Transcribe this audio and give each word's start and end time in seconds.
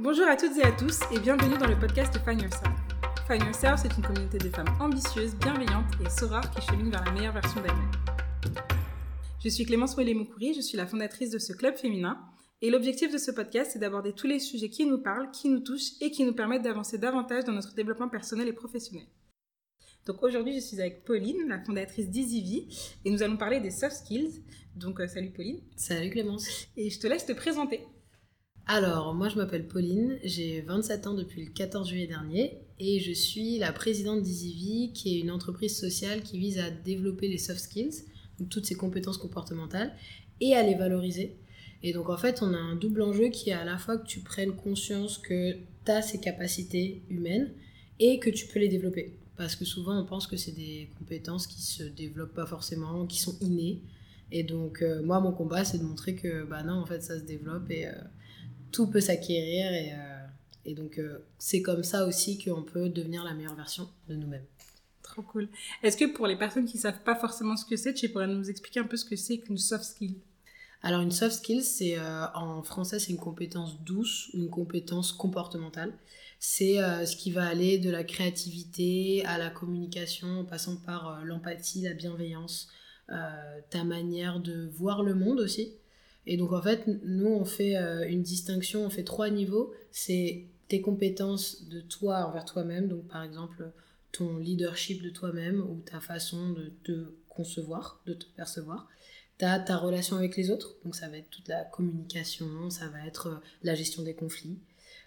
Bonjour 0.00 0.28
à 0.28 0.36
toutes 0.36 0.56
et 0.56 0.62
à 0.62 0.70
tous 0.70 1.00
et 1.12 1.18
bienvenue 1.18 1.58
dans 1.58 1.66
le 1.66 1.76
podcast 1.76 2.16
Find 2.24 2.40
Yourself. 2.40 2.70
Find 3.26 3.42
Yourself, 3.42 3.80
c'est 3.82 3.96
une 3.96 4.04
communauté 4.04 4.38
de 4.38 4.48
femmes 4.48 4.72
ambitieuses, 4.78 5.34
bienveillantes 5.34 5.92
et 6.06 6.08
sorores 6.08 6.48
qui 6.52 6.64
cheminent 6.64 6.90
vers 6.92 7.04
la 7.04 7.10
meilleure 7.10 7.32
version 7.32 7.60
d'elles-mêmes. 7.60 8.54
Je 9.42 9.48
suis 9.48 9.66
Clémence 9.66 9.96
Ouellet-Moukouri, 9.96 10.54
je 10.54 10.60
suis 10.60 10.76
la 10.76 10.86
fondatrice 10.86 11.30
de 11.32 11.40
ce 11.40 11.52
club 11.52 11.76
féminin 11.76 12.16
et 12.62 12.70
l'objectif 12.70 13.12
de 13.12 13.18
ce 13.18 13.32
podcast, 13.32 13.72
c'est 13.72 13.80
d'aborder 13.80 14.12
tous 14.12 14.28
les 14.28 14.38
sujets 14.38 14.70
qui 14.70 14.86
nous 14.86 14.98
parlent, 14.98 15.32
qui 15.32 15.48
nous 15.48 15.58
touchent 15.58 16.00
et 16.00 16.12
qui 16.12 16.22
nous 16.22 16.32
permettent 16.32 16.62
d'avancer 16.62 16.96
davantage 16.98 17.42
dans 17.42 17.52
notre 17.52 17.74
développement 17.74 18.08
personnel 18.08 18.46
et 18.46 18.52
professionnel. 18.52 19.08
Donc 20.06 20.22
aujourd'hui, 20.22 20.54
je 20.54 20.60
suis 20.60 20.80
avec 20.80 21.04
Pauline, 21.06 21.48
la 21.48 21.58
fondatrice 21.58 22.08
d'EasyV, 22.08 22.68
et 23.04 23.10
nous 23.10 23.24
allons 23.24 23.36
parler 23.36 23.58
des 23.58 23.72
soft 23.72 23.96
skills. 23.96 24.44
Donc 24.76 25.00
euh, 25.00 25.08
salut 25.08 25.32
Pauline. 25.32 25.60
Salut 25.74 26.10
Clémence. 26.10 26.68
Et 26.76 26.88
je 26.88 27.00
te 27.00 27.08
laisse 27.08 27.26
te 27.26 27.32
présenter. 27.32 27.80
Alors, 28.68 29.14
moi 29.14 29.28
je 29.28 29.36
m'appelle 29.36 29.66
Pauline, 29.66 30.18
j'ai 30.22 30.60
27 30.60 31.06
ans 31.06 31.14
depuis 31.14 31.44
le 31.44 31.50
14 31.50 31.88
juillet 31.88 32.06
dernier, 32.06 32.58
et 32.78 33.00
je 33.00 33.12
suis 33.12 33.58
la 33.58 33.72
présidente 33.72 34.22
d'EasyV, 34.22 34.92
qui 34.92 35.16
est 35.16 35.20
une 35.20 35.30
entreprise 35.30 35.76
sociale 35.76 36.22
qui 36.22 36.38
vise 36.38 36.58
à 36.58 36.70
développer 36.70 37.28
les 37.28 37.38
soft 37.38 37.60
skills, 37.60 38.04
donc 38.38 38.50
toutes 38.50 38.66
ces 38.66 38.74
compétences 38.74 39.18
comportementales, 39.18 39.92
et 40.40 40.54
à 40.54 40.62
les 40.62 40.74
valoriser 40.74 41.36
et 41.82 41.92
donc 41.92 42.08
en 42.08 42.16
fait, 42.16 42.42
on 42.42 42.52
a 42.54 42.58
un 42.58 42.76
double 42.76 43.02
enjeu 43.02 43.28
qui 43.28 43.50
est 43.50 43.54
à 43.54 43.64
la 43.64 43.78
fois 43.78 43.98
que 43.98 44.06
tu 44.06 44.20
prennes 44.20 44.52
conscience 44.52 45.18
que 45.18 45.52
tu 45.52 45.90
as 45.90 46.02
ces 46.02 46.18
capacités 46.18 47.02
humaines 47.08 47.52
et 48.00 48.18
que 48.18 48.30
tu 48.30 48.46
peux 48.46 48.58
les 48.58 48.68
développer. 48.68 49.14
Parce 49.36 49.54
que 49.54 49.64
souvent, 49.64 49.96
on 50.00 50.04
pense 50.04 50.26
que 50.26 50.36
c'est 50.36 50.52
des 50.52 50.88
compétences 50.98 51.46
qui 51.46 51.62
se 51.62 51.84
développent 51.84 52.34
pas 52.34 52.46
forcément, 52.46 53.06
qui 53.06 53.20
sont 53.20 53.36
innées. 53.40 53.80
Et 54.32 54.42
donc, 54.42 54.82
euh, 54.82 55.02
moi, 55.02 55.20
mon 55.20 55.32
combat, 55.32 55.64
c'est 55.64 55.78
de 55.78 55.84
montrer 55.84 56.16
que 56.16 56.44
bah 56.44 56.64
non, 56.64 56.74
en 56.74 56.86
fait, 56.86 57.00
ça 57.00 57.18
se 57.18 57.24
développe 57.24 57.70
et 57.70 57.86
euh, 57.86 57.92
tout 58.70 58.86
peut 58.86 59.00
s'acquérir. 59.00 59.72
Et, 59.72 59.92
euh, 59.92 60.26
et, 60.64 60.74
donc, 60.74 61.00
c'est 61.38 61.62
comme 61.62 61.82
ça 61.82 62.06
aussi 62.06 62.42
qu'on 62.42 62.62
peut 62.62 62.88
devenir 62.88 63.24
la 63.24 63.34
meilleure 63.34 63.56
version 63.56 63.88
de 64.08 64.14
nous-mêmes. 64.14 64.44
Trop 65.02 65.22
cool. 65.22 65.48
Est-ce 65.82 65.96
que 65.96 66.04
pour 66.04 66.26
les 66.26 66.36
personnes 66.36 66.66
qui 66.66 66.78
savent 66.78 67.02
pas 67.02 67.14
forcément 67.14 67.56
ce 67.56 67.64
que 67.64 67.76
c'est, 67.76 67.94
tu 67.94 68.08
pourrais 68.08 68.26
nous 68.26 68.50
expliquer 68.50 68.80
un 68.80 68.84
peu 68.84 68.96
ce 68.96 69.04
que 69.04 69.16
c'est 69.16 69.38
qu'une 69.38 69.58
soft 69.58 69.84
skill? 69.84 70.16
Alors 70.82 71.00
une 71.00 71.10
soft 71.10 71.36
skill, 71.36 71.62
c'est 71.62 71.98
euh, 71.98 72.26
en 72.34 72.62
français 72.62 72.98
c'est 72.98 73.10
une 73.10 73.18
compétence 73.18 73.82
douce, 73.82 74.30
une 74.32 74.48
compétence 74.48 75.12
comportementale. 75.12 75.92
C'est 76.38 76.80
euh, 76.80 77.04
ce 77.04 77.16
qui 77.16 77.32
va 77.32 77.46
aller 77.46 77.78
de 77.78 77.90
la 77.90 78.04
créativité 78.04 79.24
à 79.26 79.38
la 79.38 79.50
communication, 79.50 80.40
en 80.40 80.44
passant 80.44 80.76
par 80.76 81.08
euh, 81.08 81.24
l'empathie, 81.24 81.82
la 81.82 81.94
bienveillance, 81.94 82.68
ta 83.70 83.84
manière 83.84 84.38
de 84.38 84.68
voir 84.74 85.02
le 85.02 85.14
monde 85.14 85.40
aussi. 85.40 85.72
Et 86.28 86.36
donc 86.36 86.52
en 86.52 86.62
fait, 86.62 86.84
nous 87.02 87.26
on 87.26 87.44
fait 87.44 87.74
une 88.08 88.22
distinction, 88.22 88.84
on 88.84 88.90
fait 88.90 89.02
trois 89.02 89.30
niveaux. 89.30 89.72
C'est 89.90 90.44
tes 90.68 90.80
compétences 90.80 91.68
de 91.68 91.80
toi 91.80 92.26
envers 92.26 92.44
toi-même, 92.44 92.86
donc 92.86 93.08
par 93.08 93.24
exemple 93.24 93.70
ton 94.12 94.36
leadership 94.36 95.02
de 95.02 95.10
toi-même 95.10 95.60
ou 95.60 95.80
ta 95.80 96.00
façon 96.00 96.50
de 96.50 96.70
te 96.84 97.12
concevoir, 97.28 98.00
de 98.06 98.14
te 98.14 98.26
percevoir 98.36 98.88
tu 99.38 99.44
as 99.44 99.58
ta 99.60 99.76
relation 99.76 100.16
avec 100.16 100.36
les 100.36 100.50
autres, 100.50 100.76
donc 100.84 100.96
ça 100.96 101.08
va 101.08 101.18
être 101.18 101.30
toute 101.30 101.48
la 101.48 101.64
communication, 101.64 102.70
ça 102.70 102.88
va 102.88 103.06
être 103.06 103.28
euh, 103.28 103.36
la 103.62 103.74
gestion 103.74 104.02
des 104.02 104.14
conflits, 104.14 104.58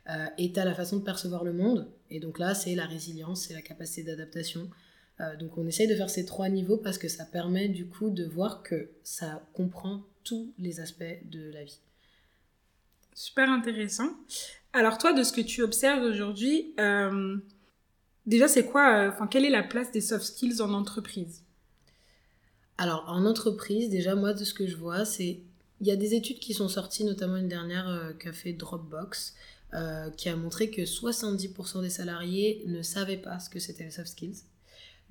euh, 0.09 0.25
et 0.38 0.52
tu 0.53 0.59
as 0.59 0.66
la 0.66 0.73
façon 0.73 0.97
de 0.97 1.03
percevoir 1.03 1.44
le 1.44 1.53
monde, 1.53 1.88
et 2.09 2.19
donc 2.19 2.39
là 2.39 2.55
c'est 2.55 2.75
la 2.75 2.86
résilience, 2.86 3.45
c'est 3.47 3.53
la 3.53 3.61
capacité 3.61 4.03
d'adaptation. 4.03 4.69
Euh, 5.19 5.36
donc 5.36 5.58
on 5.58 5.67
essaye 5.67 5.88
de 5.88 5.95
faire 5.95 6.09
ces 6.09 6.25
trois 6.25 6.49
niveaux 6.49 6.77
parce 6.77 6.97
que 6.97 7.09
ça 7.09 7.25
permet 7.25 7.67
du 7.67 7.86
coup 7.86 8.09
de 8.09 8.25
voir 8.25 8.64
que 8.64 8.89
ça 9.03 9.45
comprend 9.53 10.02
tous 10.23 10.53
les 10.59 10.80
aspects 10.80 11.03
de 11.25 11.52
la 11.52 11.64
vie. 11.64 11.80
Super 13.14 13.50
intéressant. 13.50 14.09
Alors 14.73 14.97
toi, 14.97 15.14
de 15.14 15.23
ce 15.23 15.33
que 15.33 15.41
tu 15.41 15.61
observes 15.61 16.04
aujourd'hui, 16.04 16.73
déjà 18.26 18.48
c'est 18.48 18.65
quoi, 18.65 19.10
enfin 19.10 19.27
quelle 19.27 19.45
est 19.45 19.49
la 19.49 19.64
place 19.64 19.92
des 19.92 20.02
soft 20.02 20.23
skills 20.23 20.61
en 20.61 20.73
entreprise? 20.73 21.43
Alors, 22.81 23.05
en 23.08 23.27
entreprise, 23.27 23.92
déjà, 23.92 24.15
moi, 24.15 24.33
de 24.33 24.43
ce 24.43 24.55
que 24.55 24.65
je 24.65 24.76
vois, 24.76 25.05
c'est. 25.05 25.39
Il 25.81 25.87
y 25.87 25.92
a 25.92 25.95
des 25.95 26.15
études 26.15 26.39
qui 26.39 26.55
sont 26.55 26.67
sorties, 26.67 27.04
notamment 27.04 27.37
une 27.37 27.48
dernière 27.48 27.87
euh, 27.87 28.11
qu'a 28.14 28.33
fait 28.33 28.54
Dropbox, 28.54 29.36
euh, 29.76 30.10
qui 30.10 30.30
a 30.30 30.36
montré 30.36 30.71
que 30.71 30.81
70% 30.81 31.81
des 31.83 31.92
salariés 31.92 32.64
ne 32.65 32.81
savaient 32.81 33.17
pas 33.17 33.37
ce 33.37 33.52
que 33.52 33.60
c'était 33.60 33.83
les 33.83 33.92
soft 33.92 34.08
skills. 34.08 34.37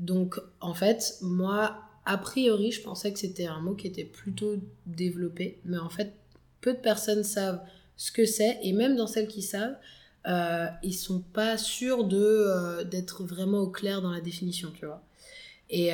Donc, 0.01 0.41
en 0.61 0.75
fait, 0.75 1.17
moi, 1.23 1.81
a 2.07 2.19
priori, 2.19 2.73
je 2.73 2.83
pensais 2.83 3.13
que 3.13 3.19
c'était 3.19 3.47
un 3.47 3.61
mot 3.61 3.75
qui 3.75 3.87
était 3.87 4.05
plutôt 4.05 4.57
développé, 4.87 5.61
mais 5.65 5.79
en 5.79 5.91
fait, 5.91 6.13
peu 6.61 6.73
de 6.73 6.79
personnes 6.79 7.25
savent 7.25 7.61
ce 7.97 8.11
que 8.13 8.25
c'est, 8.25 8.59
et 8.63 8.73
même 8.73 8.97
dans 8.97 9.07
celles 9.07 9.29
qui 9.29 9.43
savent, 9.43 9.77
euh, 10.27 10.67
ils 10.83 10.95
sont 10.95 11.21
pas 11.21 11.57
sûrs 11.57 12.05
de 12.05 12.19
euh, 12.19 12.85
d'être 12.85 13.25
vraiment 13.25 13.61
au 13.61 13.71
clair 13.71 14.03
dans 14.03 14.11
la 14.11 14.21
définition, 14.21 14.71
tu 14.79 14.87
vois. 14.87 15.03
Et, 15.71 15.93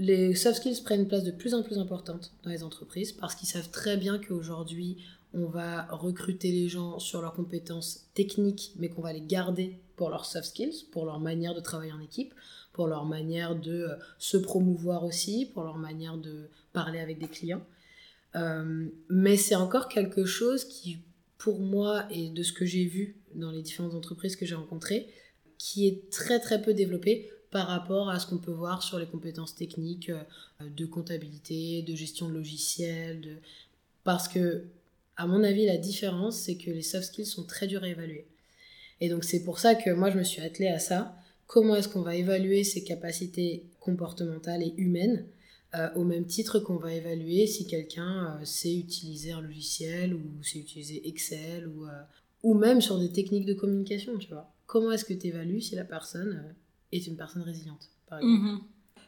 les 0.00 0.34
soft 0.34 0.56
skills 0.56 0.82
prennent 0.82 1.02
une 1.02 1.08
place 1.08 1.24
de 1.24 1.30
plus 1.30 1.52
en 1.52 1.62
plus 1.62 1.76
importante 1.78 2.32
dans 2.42 2.48
les 2.48 2.62
entreprises 2.62 3.12
parce 3.12 3.34
qu'ils 3.34 3.48
savent 3.48 3.70
très 3.70 3.98
bien 3.98 4.18
qu'aujourd'hui, 4.18 4.96
on 5.34 5.44
va 5.44 5.86
recruter 5.90 6.50
les 6.50 6.68
gens 6.68 6.98
sur 6.98 7.20
leurs 7.20 7.34
compétences 7.34 8.06
techniques, 8.14 8.72
mais 8.76 8.88
qu'on 8.88 9.02
va 9.02 9.12
les 9.12 9.20
garder 9.20 9.78
pour 9.96 10.08
leurs 10.08 10.24
soft 10.24 10.48
skills, 10.48 10.86
pour 10.90 11.04
leur 11.04 11.20
manière 11.20 11.54
de 11.54 11.60
travailler 11.60 11.92
en 11.92 12.00
équipe, 12.00 12.34
pour 12.72 12.86
leur 12.86 13.04
manière 13.04 13.56
de 13.56 13.72
euh, 13.72 13.94
se 14.18 14.36
promouvoir 14.36 15.04
aussi, 15.04 15.50
pour 15.52 15.64
leur 15.64 15.76
manière 15.76 16.16
de 16.16 16.48
parler 16.72 17.00
avec 17.00 17.18
des 17.18 17.28
clients. 17.28 17.64
Euh, 18.36 18.86
mais 19.08 19.36
c'est 19.36 19.56
encore 19.56 19.88
quelque 19.88 20.24
chose 20.24 20.64
qui, 20.64 20.98
pour 21.38 21.60
moi, 21.60 22.06
et 22.10 22.28
de 22.28 22.42
ce 22.42 22.52
que 22.52 22.64
j'ai 22.64 22.84
vu 22.84 23.16
dans 23.34 23.50
les 23.50 23.62
différentes 23.62 23.94
entreprises 23.94 24.36
que 24.36 24.46
j'ai 24.46 24.54
rencontrées, 24.54 25.08
qui 25.58 25.86
est 25.86 26.10
très 26.10 26.38
très 26.40 26.62
peu 26.62 26.74
développé 26.74 27.30
par 27.50 27.66
rapport 27.66 28.08
à 28.08 28.20
ce 28.20 28.26
qu'on 28.26 28.38
peut 28.38 28.52
voir 28.52 28.82
sur 28.82 28.98
les 28.98 29.06
compétences 29.06 29.54
techniques 29.54 30.10
euh, 30.10 30.22
de 30.76 30.86
comptabilité, 30.86 31.82
de 31.82 31.94
gestion 31.96 32.28
de 32.28 32.34
logiciels. 32.34 33.40
Parce 34.04 34.28
que, 34.28 34.64
à 35.16 35.26
mon 35.26 35.42
avis, 35.42 35.66
la 35.66 35.76
différence, 35.76 36.38
c'est 36.38 36.56
que 36.56 36.70
les 36.70 36.82
soft 36.82 37.08
skills 37.08 37.26
sont 37.26 37.44
très 37.44 37.66
durs 37.66 37.82
à 37.82 37.88
évaluer. 37.88 38.26
Et 39.00 39.08
donc, 39.08 39.24
c'est 39.24 39.42
pour 39.42 39.58
ça 39.58 39.74
que 39.74 39.90
moi, 39.90 40.10
je 40.10 40.18
me 40.18 40.24
suis 40.24 40.40
attelée 40.42 40.68
à 40.68 40.78
ça. 40.78 41.16
Comment 41.50 41.74
est-ce 41.74 41.88
qu'on 41.88 42.02
va 42.02 42.14
évaluer 42.14 42.62
ces 42.62 42.84
capacités 42.84 43.64
comportementales 43.80 44.62
et 44.62 44.72
humaines 44.76 45.26
euh, 45.74 45.88
au 45.96 46.04
même 46.04 46.26
titre 46.26 46.60
qu'on 46.60 46.76
va 46.76 46.92
évaluer 46.94 47.48
si 47.48 47.66
quelqu'un 47.66 48.38
euh, 48.40 48.44
sait 48.44 48.76
utiliser 48.76 49.32
un 49.32 49.40
logiciel 49.40 50.14
ou 50.14 50.22
sait 50.44 50.60
utiliser 50.60 51.08
Excel 51.08 51.66
ou, 51.66 51.86
ou 52.44 52.54
même 52.54 52.80
sur 52.80 52.98
des 52.98 53.10
techniques 53.10 53.46
de 53.46 53.54
communication, 53.54 54.16
tu 54.18 54.28
vois. 54.28 54.52
Comment 54.66 54.92
est-ce 54.92 55.04
que 55.04 55.14
tu 55.14 55.26
évalues 55.26 55.60
si 55.60 55.74
la 55.74 55.84
personne 55.84 56.54
est 56.92 57.06
une 57.06 57.16
personne 57.16 57.42
résiliente, 57.42 57.90
par 58.08 58.18
exemple. 58.18 58.42
Mhm. 58.42 58.60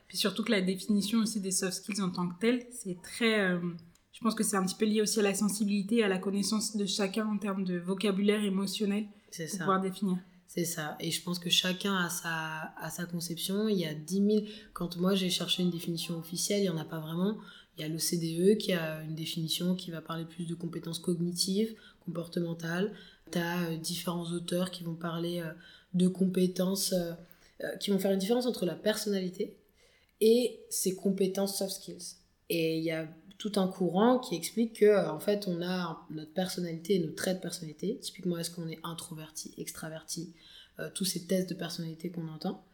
Puis 0.09 0.19
surtout 0.19 0.45
que 0.45 0.51
la 0.51 0.61
définition 0.61 1.21
aussi 1.21 1.41
des 1.41 1.51
soft 1.51 1.75
skills 1.75 2.03
en 2.03 2.11
tant 2.11 2.29
que 2.29 2.39
telle, 2.41 2.67
c'est 2.71 3.01
très... 3.03 3.41
Euh, 3.41 3.61
je 4.13 4.21
pense 4.21 4.35
que 4.35 4.45
c'est 4.45 4.57
un 4.57 4.65
petit 4.65 4.75
peu 4.75 4.85
lié 4.85 5.01
aussi 5.01 5.21
à 5.21 5.23
la 5.23 5.35
sensibilité, 5.35 6.05
à 6.05 6.09
la 6.09 6.19
connaissance 6.19 6.77
de 6.77 6.85
chacun 6.85 7.27
en 7.27 7.39
termes 7.39 7.65
de 7.65 7.79
vocabulaire 7.79 8.45
émotionnel 8.45 9.07
pour 9.35 9.49
ça. 9.49 9.59
pouvoir 9.59 9.81
définir. 9.81 10.19
C'est 10.55 10.67
ça. 10.67 10.99
Et 11.01 11.11
je 11.11 11.23
pense 11.23 11.39
que 11.39 11.49
chacun 11.49 11.97
a 11.97 12.11
sa, 12.11 12.75
a 12.77 12.91
sa 12.91 13.07
conception. 13.07 13.69
Il 13.69 13.79
y 13.79 13.87
a 13.87 13.95
10 13.95 14.15
000... 14.15 14.45
Quand 14.75 14.99
moi, 14.99 15.15
j'ai 15.15 15.31
cherché 15.31 15.63
une 15.63 15.71
définition 15.71 16.19
officielle, 16.19 16.59
il 16.59 16.65
n'y 16.65 16.69
en 16.69 16.77
a 16.77 16.85
pas 16.85 17.01
vraiment. 17.01 17.39
Il 17.75 17.81
y 17.81 17.85
a 17.85 17.89
l'OCDE 17.89 18.59
qui 18.59 18.75
a 18.75 19.03
une 19.03 19.15
définition 19.15 19.75
qui 19.75 19.91
va 19.91 20.03
parler 20.03 20.27
plus 20.27 20.45
de 20.45 20.55
compétences 20.55 20.99
cognitives, 20.99 21.75
comportementales. 22.05 22.93
Tu 23.31 23.39
as 23.39 23.63
euh, 23.63 23.79
différents 23.79 24.31
auteurs 24.31 24.71
qui 24.71 24.85
vont 24.85 24.95
parler 24.95 25.41
euh, 25.41 25.53
de 25.95 26.07
compétences... 26.07 26.93
Euh, 26.93 27.15
qui 27.81 27.91
vont 27.91 27.99
faire 27.99 28.11
une 28.11 28.19
différence 28.19 28.45
entre 28.45 28.67
la 28.67 28.75
personnalité 28.75 29.57
et 30.21 30.61
ses 30.69 30.95
compétences 30.97 31.57
soft 31.57 31.77
skills. 31.77 32.17
Et 32.51 32.77
il 32.77 32.85
y 32.85 32.91
a 32.91 33.09
tout 33.43 33.53
un 33.57 33.67
courant 33.67 34.21
qui 34.21 34.37
explique 34.37 34.79
que 34.79 34.85
euh, 34.85 35.11
en 35.11 35.19
fait 35.19 35.49
on 35.49 35.63
a 35.63 36.07
notre 36.11 36.33
personnalité 36.33 36.95
et 36.95 36.99
nos 37.01 37.11
traits 37.11 37.39
de 37.39 37.43
personnalité. 37.43 37.99
Typiquement 38.01 38.39
est-ce 38.39 38.53
qu'on 38.53 38.69
est 38.69 38.79
introverti, 38.85 39.53
extraverti, 39.59 40.33
euh, 40.79 40.89
tous 40.95 41.05
ces 41.05 41.27
tests 41.27 41.51
de 41.51 41.55
personnalité 41.55 42.11
qu'on 42.11 42.29
entend. 42.29 42.65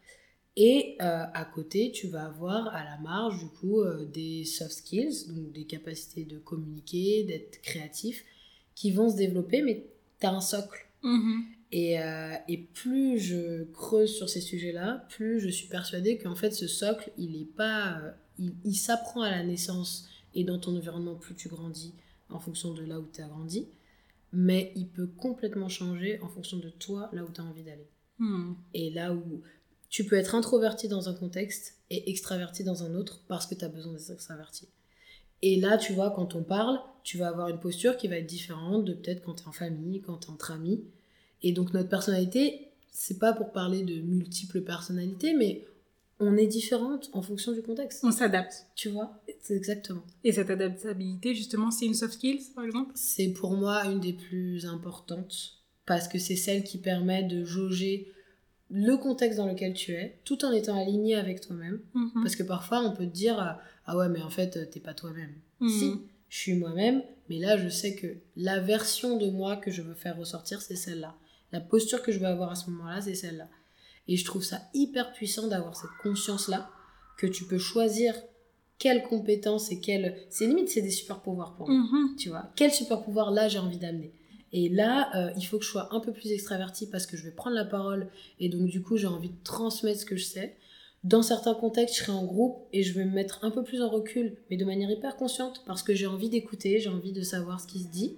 Et 0.61 0.97
à 0.99 1.44
côté, 1.44 1.93
tu 1.93 2.09
vas 2.09 2.25
avoir 2.25 2.75
à 2.75 2.82
la 2.82 2.99
marge 2.99 3.38
du 3.38 3.47
coup 3.47 3.81
des 4.12 4.44
soft 4.44 4.73
skills, 4.73 5.29
donc 5.29 5.53
des 5.53 5.67
capacités 5.67 6.25
de 6.25 6.37
communiquer, 6.37 7.23
d'être 7.23 7.62
créatif, 7.62 8.25
qui 8.75 8.91
vont 8.91 9.09
se 9.09 9.15
développer, 9.15 9.62
mais 9.62 9.87
tu 10.19 10.26
as 10.26 10.32
un 10.32 10.41
socle. 10.41 10.85
Mm-hmm. 11.05 11.43
Et, 11.70 12.00
euh, 12.00 12.35
et, 12.49 12.56
plus 12.59 13.19
je 13.19 13.65
creuse 13.73 14.17
sur 14.17 14.29
ces 14.29 14.41
sujets-là, 14.41 15.06
plus 15.11 15.38
je 15.38 15.49
suis 15.49 15.69
persuadée 15.69 16.17
qu'en 16.17 16.35
fait 16.35 16.53
ce 16.53 16.67
socle, 16.67 17.11
il 17.19 17.37
est 17.37 17.56
pas, 17.56 17.99
euh, 17.99 18.11
il, 18.38 18.55
il 18.65 18.75
s'apprend 18.75 19.20
à 19.20 19.31
la 19.31 19.43
naissance 19.43 20.09
et 20.38 20.44
dans 20.44 20.58
ton 20.58 20.76
environnement 20.76 21.17
plus 21.17 21.35
tu 21.35 21.49
grandis 21.49 21.94
en 22.31 22.38
fonction 22.38 22.73
de 22.73 22.85
là 22.85 23.00
où 23.00 23.08
tu 23.12 23.20
as 23.20 23.26
grandi, 23.26 23.67
mais 24.32 24.73
il 24.76 24.87
peut 24.87 25.08
complètement 25.08 25.69
changer 25.69 26.20
en 26.20 26.29
fonction 26.29 26.58
de 26.58 26.70
toi 26.70 27.11
là 27.12 27.25
où 27.25 27.32
tu 27.32 27.40
as 27.40 27.44
envie 27.44 27.64
d'aller. 27.64 27.88
Hmm. 28.19 28.52
Et 28.73 28.90
là 28.90 29.12
où 29.12 29.43
tu 29.88 30.05
peux 30.05 30.17
être 30.17 30.37
introverti 30.37 30.87
dans 30.87 31.08
un 31.08 31.14
contexte 31.14 31.79
et 31.90 32.08
extraverti 32.08 32.62
dans 32.62 32.85
un 32.85 32.94
autre 32.94 33.25
parce 33.26 33.46
que 33.46 33.56
tu 33.56 33.64
as 33.64 33.69
besoin 33.69 33.94
d'être 33.94 34.11
extraverti. 34.11 34.69
Et 35.43 35.58
là, 35.61 35.76
tu 35.76 35.93
vois, 35.93 36.11
quand 36.11 36.35
on 36.35 36.44
parle, 36.44 36.79
tu 37.02 37.19
vas 37.19 37.29
avoir 37.29 37.49
une 37.49 37.58
posture 37.58 37.96
qui 37.96 38.06
va 38.06 38.17
être 38.17 38.26
différente 38.26 38.84
de 38.84 38.93
peut-être 38.93 39.25
quand 39.25 39.34
tu 39.34 39.44
es 39.44 39.49
en 39.49 39.52
famille, 39.52 40.00
quand 40.02 40.19
tu 40.19 40.29
es 40.29 40.31
entre 40.31 40.52
amis. 40.52 40.84
Et 41.43 41.50
donc 41.50 41.73
notre 41.73 41.88
personnalité, 41.88 42.69
c'est 42.93 43.19
pas 43.19 43.32
pour 43.32 43.50
parler 43.50 43.82
de 43.82 44.00
multiples 44.02 44.61
personnalités, 44.61 45.34
mais 45.34 45.64
on 46.20 46.37
est 46.37 46.47
différente 46.47 47.11
en 47.12 47.23
fonction 47.23 47.53
du 47.53 47.62
contexte. 47.62 48.05
On 48.05 48.11
s'adapte. 48.11 48.67
Tu 48.75 48.88
vois 48.88 49.20
exactement. 49.50 50.03
Et 50.25 50.32
cette 50.32 50.50
adaptabilité, 50.50 51.35
justement, 51.35 51.70
c'est 51.70 51.87
une 51.87 51.94
soft 51.94 52.15
skills, 52.15 52.53
par 52.55 52.65
exemple? 52.65 52.93
C'est 52.94 53.29
pour 53.29 53.53
moi 53.53 53.85
une 53.87 54.00
des 54.00 54.12
plus 54.12 54.67
importantes, 54.67 55.55
parce 55.87 56.09
que 56.09 56.19
c'est 56.19 56.37
celle 56.37 56.65
qui 56.65 56.79
permet 56.79 57.23
de 57.23 57.44
jauger 57.44 58.12
le 58.70 58.97
contexte 58.97 59.38
dans 59.38 59.47
lequel 59.47 59.73
tu 59.73 59.93
es, 59.93 60.19
tout 60.25 60.44
en 60.44 60.53
étant 60.53 60.79
aligné 60.79 61.15
avec 61.15 61.41
toi-même. 61.41 61.81
Mhm. 61.94 62.11
Parce 62.23 62.37
que 62.37 62.43
parfois, 62.43 62.82
on 62.82 62.93
peut 62.94 63.06
te 63.06 63.15
dire 63.15 63.59
Ah 63.87 63.97
ouais, 63.97 64.09
mais 64.09 64.20
en 64.20 64.31
fait, 64.31 64.70
t'es 64.70 64.81
pas 64.81 64.94
toi-même. 64.94 65.35
Mhm. 65.61 65.69
Si, 65.69 65.94
je 66.29 66.38
suis 66.38 66.55
moi-même, 66.55 67.03
mais 67.29 67.38
là, 67.38 67.56
je 67.56 67.69
sais 67.69 67.94
que 67.94 68.17
la 68.37 68.61
version 68.61 69.17
de 69.17 69.31
moi 69.31 69.56
que 69.56 69.70
je 69.70 69.82
veux 69.82 69.94
faire 69.94 70.17
ressortir, 70.17 70.61
c'est 70.61 70.76
celle-là. 70.76 71.17
La 71.53 71.61
posture 71.61 72.03
que 72.03 72.12
je 72.12 72.19
veux 72.19 72.26
avoir 72.26 72.50
à 72.50 72.55
ce 72.55 72.69
moment-là, 72.70 73.00
c'est 73.00 73.15
celle-là. 73.15 73.49
Et 74.08 74.16
je 74.16 74.25
trouve 74.25 74.43
ça 74.43 74.62
hyper 74.75 75.12
puissant 75.12 75.46
d'avoir 75.49 75.76
cette 75.76 75.90
conscience-là, 76.02 76.70
que 77.19 77.26
tu 77.26 77.44
peux 77.44 77.58
choisir 77.58 78.14
quelles 78.78 79.02
compétences 79.02 79.70
et 79.70 79.81
quelles... 79.81 80.16
C'est 80.31 80.46
limite, 80.46 80.69
c'est 80.70 80.82
des 80.82 80.90
super 80.90 81.20
pouvoirs 81.20 81.55
pour 81.56 81.69
moi. 81.69 81.78
Mhm. 81.78 82.16
Tu 82.16 82.28
vois, 82.28 82.50
quel 82.56 82.72
super 82.72 83.02
pouvoir 83.02 83.31
là 83.31 83.49
j'ai 83.49 83.58
envie 83.58 83.78
d'amener 83.78 84.12
Et 84.52 84.69
là, 84.69 85.10
euh, 85.16 85.32
il 85.37 85.43
faut 85.43 85.58
que 85.58 85.64
je 85.64 85.70
sois 85.70 85.94
un 85.94 86.00
peu 86.00 86.12
plus 86.12 86.32
extravertie 86.32 86.88
parce 86.88 87.06
que 87.06 87.16
je 87.16 87.25
vais 87.25 87.32
prendre 87.32 87.56
la 87.56 87.64
parole 87.64 88.08
et 88.40 88.49
donc 88.49 88.69
du 88.69 88.82
coup, 88.82 88.96
j'ai 88.96 89.08
envie 89.08 89.31
de 89.31 89.44
transmettre 89.44 90.00
ce 90.00 90.06
que 90.06 90.16
je 90.16 90.25
sais. 90.25 90.56
Dans 91.05 91.22
certains 91.22 91.55
contextes, 91.55 91.96
je 91.96 92.05
serai 92.05 92.12
en 92.12 92.25
groupe 92.25 92.56
et 92.72 92.82
je 92.82 92.93
vais 92.93 93.05
me 93.05 93.12
mettre 93.12 93.44
un 93.44 93.50
peu 93.50 93.62
plus 93.62 93.82
en 93.82 93.88
recul, 93.88 94.37
mais 94.50 94.56
de 94.56 94.64
manière 94.64 94.90
hyper 94.90 95.16
consciente 95.16 95.62
parce 95.66 95.82
que 95.82 95.94
j'ai 95.94 96.06
envie 96.06 96.28
d'écouter, 96.28 96.81
j'ai 96.81 96.88
envie 96.88 97.12
de 97.12 97.22
savoir 97.22 97.60
ce 97.60 97.66
qui 97.66 97.81
se 97.81 97.88
dit. 97.88 98.16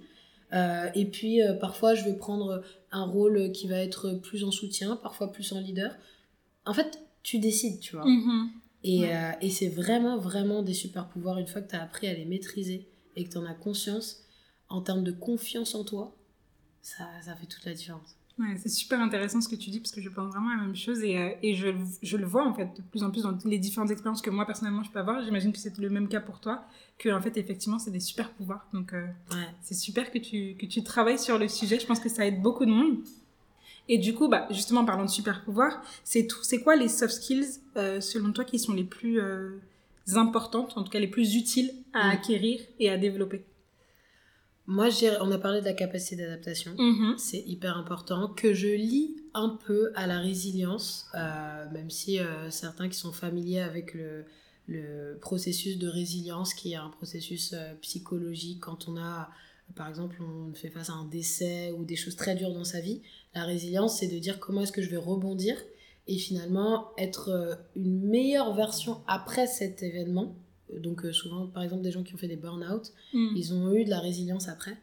Euh, 0.53 0.89
et 0.95 1.05
puis 1.05 1.41
euh, 1.41 1.53
parfois, 1.53 1.95
je 1.95 2.03
vais 2.03 2.13
prendre 2.13 2.63
un 2.91 3.05
rôle 3.05 3.51
qui 3.51 3.67
va 3.67 3.77
être 3.77 4.13
plus 4.15 4.43
en 4.43 4.51
soutien, 4.51 4.95
parfois 4.97 5.31
plus 5.31 5.51
en 5.53 5.59
leader. 5.59 5.95
En 6.65 6.73
fait, 6.73 6.99
tu 7.23 7.39
décides, 7.39 7.79
tu 7.79 7.95
vois. 7.95 8.05
Mhm. 8.05 8.49
Et, 8.83 8.99
Ouais. 9.01 9.15
euh, 9.15 9.31
et 9.41 9.49
c'est 9.49 9.69
vraiment, 9.69 10.17
vraiment 10.17 10.63
des 10.63 10.73
super 10.73 11.07
pouvoirs. 11.07 11.37
Une 11.37 11.47
fois 11.47 11.61
que 11.61 11.69
tu 11.69 11.75
as 11.75 11.83
appris 11.83 12.07
à 12.07 12.13
les 12.13 12.25
maîtriser 12.25 12.87
et 13.15 13.23
que 13.23 13.29
tu 13.29 13.37
en 13.37 13.45
as 13.45 13.53
conscience, 13.53 14.23
en 14.69 14.81
termes 14.81 15.03
de 15.03 15.11
confiance 15.11 15.75
en 15.75 15.83
toi, 15.83 16.15
ça, 16.81 17.07
ça 17.23 17.35
fait 17.35 17.45
toute 17.45 17.63
la 17.65 17.73
différence. 17.73 18.15
Ouais, 18.41 18.57
c'est 18.57 18.69
super 18.69 18.99
intéressant 18.99 19.39
ce 19.39 19.47
que 19.47 19.55
tu 19.55 19.69
dis 19.69 19.79
parce 19.79 19.91
que 19.91 20.01
je 20.01 20.09
pense 20.09 20.31
vraiment 20.33 20.49
la 20.55 20.61
même 20.63 20.75
chose 20.75 21.03
et, 21.03 21.17
euh, 21.17 21.29
et 21.43 21.53
je, 21.53 21.67
je 22.01 22.17
le 22.17 22.25
vois 22.25 22.43
en 22.45 22.53
fait 22.55 22.65
de 22.75 22.81
plus 22.81 23.03
en 23.03 23.11
plus 23.11 23.21
dans 23.23 23.37
les 23.45 23.59
différentes 23.59 23.91
expériences 23.91 24.21
que 24.21 24.31
moi 24.31 24.45
personnellement 24.47 24.81
je 24.83 24.89
peux 24.89 24.99
avoir. 24.99 25.23
J'imagine 25.23 25.51
que 25.51 25.59
c'est 25.59 25.77
le 25.77 25.89
même 25.91 26.07
cas 26.07 26.21
pour 26.21 26.39
toi, 26.39 26.63
que 26.97 27.09
en 27.09 27.21
fait 27.21 27.37
effectivement 27.37 27.77
c'est 27.77 27.91
des 27.91 27.99
super 27.99 28.31
pouvoirs. 28.31 28.65
Donc 28.73 28.93
euh, 28.93 29.05
Ouais. 29.31 29.47
c'est 29.61 29.75
super 29.75 30.11
que 30.11 30.17
tu, 30.17 30.55
que 30.59 30.65
tu 30.65 30.83
travailles 30.83 31.19
sur 31.19 31.37
le 31.37 31.47
sujet. 31.47 31.79
Je 31.79 31.85
pense 31.85 31.99
que 31.99 32.09
ça 32.09 32.25
aide 32.25 32.41
beaucoup 32.41 32.65
de 32.65 32.71
monde. 32.71 32.97
Et 33.89 33.97
du 33.97 34.13
coup, 34.13 34.27
bah, 34.29 34.47
justement, 34.51 34.85
parlant 34.85 35.03
de 35.05 35.09
super 35.09 35.43
pouvoirs, 35.43 35.81
c'est 36.05 36.25
tout. 36.25 36.39
C'est 36.43 36.61
quoi 36.61 36.75
les 36.77 36.87
soft 36.87 37.13
skills, 37.15 37.59
euh, 37.77 37.99
selon 37.99 38.31
toi, 38.31 38.45
qui 38.45 38.57
sont 38.59 38.73
les 38.73 38.83
plus 38.85 39.19
importantes, 40.15 40.77
en 40.77 40.83
tout 40.83 40.91
cas 40.91 40.99
les 40.99 41.07
plus 41.07 41.35
utiles 41.35 41.71
à 41.93 42.07
Mm. 42.07 42.11
acquérir 42.11 42.59
et 42.79 42.89
à 42.89 42.97
développer? 42.97 43.43
Moi, 44.71 44.87
on 45.19 45.31
a 45.31 45.37
parlé 45.37 45.59
de 45.59 45.65
la 45.65 45.73
capacité 45.73 46.15
d'adaptation. 46.15 46.73
Mhm. 46.77 47.15
C'est 47.17 47.43
hyper 47.45 47.75
important 47.75 48.29
que 48.29 48.53
je 48.53 48.69
lis 48.69 49.17
un 49.33 49.59
peu 49.67 49.91
à 49.95 50.07
la 50.07 50.19
résilience, 50.19 51.07
euh, 51.13 51.69
même 51.71 51.89
si 51.89 52.19
euh, 52.19 52.49
certains 52.49 52.87
qui 52.87 52.97
sont 52.97 53.11
familiers 53.11 53.59
avec 53.59 53.93
le, 53.93 54.23
le 54.67 55.17
processus 55.19 55.77
de 55.77 55.89
résilience, 55.89 56.53
qui 56.53 56.71
est 56.71 56.77
un 56.77 56.87
processus 56.87 57.51
euh, 57.51 57.73
psychologique 57.81 58.61
quand 58.61 58.87
on 58.87 58.95
a, 58.95 59.29
par 59.75 59.89
exemple, 59.89 60.15
on 60.23 60.53
fait 60.53 60.69
face 60.69 60.89
à 60.89 60.93
un 60.93 61.05
décès 61.05 61.71
ou 61.71 61.83
des 61.83 61.97
choses 61.97 62.15
très 62.15 62.35
dures 62.35 62.53
dans 62.53 62.63
sa 62.63 62.79
vie. 62.79 63.01
La 63.35 63.43
résilience, 63.43 63.99
c'est 63.99 64.07
de 64.07 64.19
dire 64.19 64.39
comment 64.39 64.61
est-ce 64.61 64.71
que 64.71 64.81
je 64.81 64.89
vais 64.89 64.95
rebondir 64.95 65.57
et 66.07 66.17
finalement 66.17 66.93
être 66.97 67.59
une 67.75 68.07
meilleure 68.07 68.55
version 68.55 69.01
après 69.05 69.47
cet 69.47 69.83
événement. 69.83 70.37
Donc 70.79 71.05
euh, 71.05 71.11
souvent, 71.13 71.47
par 71.47 71.63
exemple, 71.63 71.83
des 71.83 71.91
gens 71.91 72.03
qui 72.03 72.13
ont 72.13 72.17
fait 72.17 72.27
des 72.27 72.35
burn-out, 72.37 72.91
Mhm. 73.13 73.33
ils 73.35 73.53
ont 73.53 73.73
eu 73.73 73.83
de 73.85 73.89
la 73.89 73.99
résilience 73.99 74.47
après. 74.47 74.77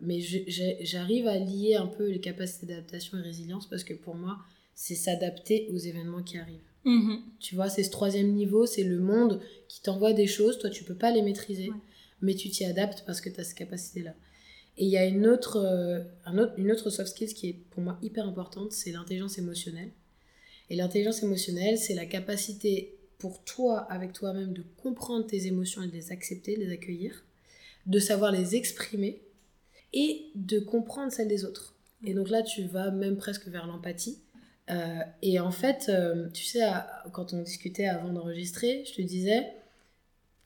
Mais 0.00 0.20
j'arrive 0.20 1.26
à 1.26 1.36
lier 1.38 1.74
un 1.74 1.86
peu 1.86 2.08
les 2.08 2.20
capacités 2.20 2.66
d'adaptation 2.66 3.18
et 3.18 3.20
résilience 3.22 3.66
parce 3.68 3.82
que 3.82 3.94
pour 3.94 4.14
moi, 4.14 4.38
c'est 4.74 4.94
s'adapter 4.94 5.68
aux 5.72 5.76
événements 5.78 6.22
qui 6.22 6.38
arrivent. 6.38 6.60
Mhm. 6.84 7.20
Tu 7.40 7.56
vois, 7.56 7.68
c'est 7.68 7.82
ce 7.82 7.90
troisième 7.90 8.32
niveau, 8.32 8.64
c'est 8.64 8.84
le 8.84 9.00
monde 9.00 9.40
qui 9.66 9.82
t'envoie 9.82 10.12
des 10.12 10.28
choses, 10.28 10.58
toi 10.58 10.70
tu 10.70 10.84
peux 10.84 10.94
pas 10.94 11.10
les 11.10 11.22
maîtriser, 11.22 11.70
Ouais. 11.70 11.76
mais 12.22 12.34
tu 12.36 12.48
t'y 12.48 12.64
adaptes 12.64 13.02
parce 13.06 13.20
que 13.20 13.28
tu 13.28 13.40
as 13.40 13.44
cette 13.44 13.58
capacité-là. 13.58 14.14
Et 14.80 14.84
il 14.84 14.90
y 14.90 14.96
a 14.96 15.04
une 15.04 15.26
autre, 15.26 15.56
euh, 15.56 16.04
un 16.24 16.38
autre, 16.38 16.52
une 16.56 16.70
autre 16.70 16.90
soft 16.90 17.10
skills 17.10 17.34
qui 17.34 17.48
est 17.48 17.56
pour 17.70 17.82
moi 17.82 17.98
hyper 18.00 18.24
importante, 18.28 18.70
c'est 18.70 18.92
l'intelligence 18.92 19.36
émotionnelle. 19.36 19.90
Et 20.70 20.76
l'intelligence 20.76 21.24
émotionnelle, 21.24 21.76
c'est 21.76 21.94
la 21.94 22.06
capacité 22.06 22.94
pour 23.18 23.42
toi, 23.44 23.80
avec 23.90 24.12
toi-même, 24.12 24.52
de 24.52 24.64
comprendre 24.82 25.26
tes 25.26 25.46
émotions 25.46 25.82
et 25.82 25.88
de 25.88 25.92
les 25.92 26.12
accepter, 26.12 26.56
de 26.56 26.62
les 26.62 26.72
accueillir, 26.72 27.24
de 27.86 27.98
savoir 27.98 28.32
les 28.32 28.54
exprimer 28.54 29.20
et 29.92 30.26
de 30.34 30.60
comprendre 30.60 31.12
celles 31.12 31.28
des 31.28 31.44
autres. 31.44 31.74
Et 32.04 32.14
donc 32.14 32.30
là, 32.30 32.42
tu 32.42 32.62
vas 32.62 32.90
même 32.90 33.16
presque 33.16 33.48
vers 33.48 33.66
l'empathie. 33.66 34.18
Euh, 34.70 35.00
et 35.22 35.40
en 35.40 35.50
fait, 35.50 35.86
euh, 35.88 36.28
tu 36.30 36.44
sais, 36.44 36.62
quand 37.12 37.32
on 37.32 37.42
discutait 37.42 37.86
avant 37.86 38.12
d'enregistrer, 38.12 38.84
je 38.86 38.94
te 38.94 39.02
disais, 39.02 39.46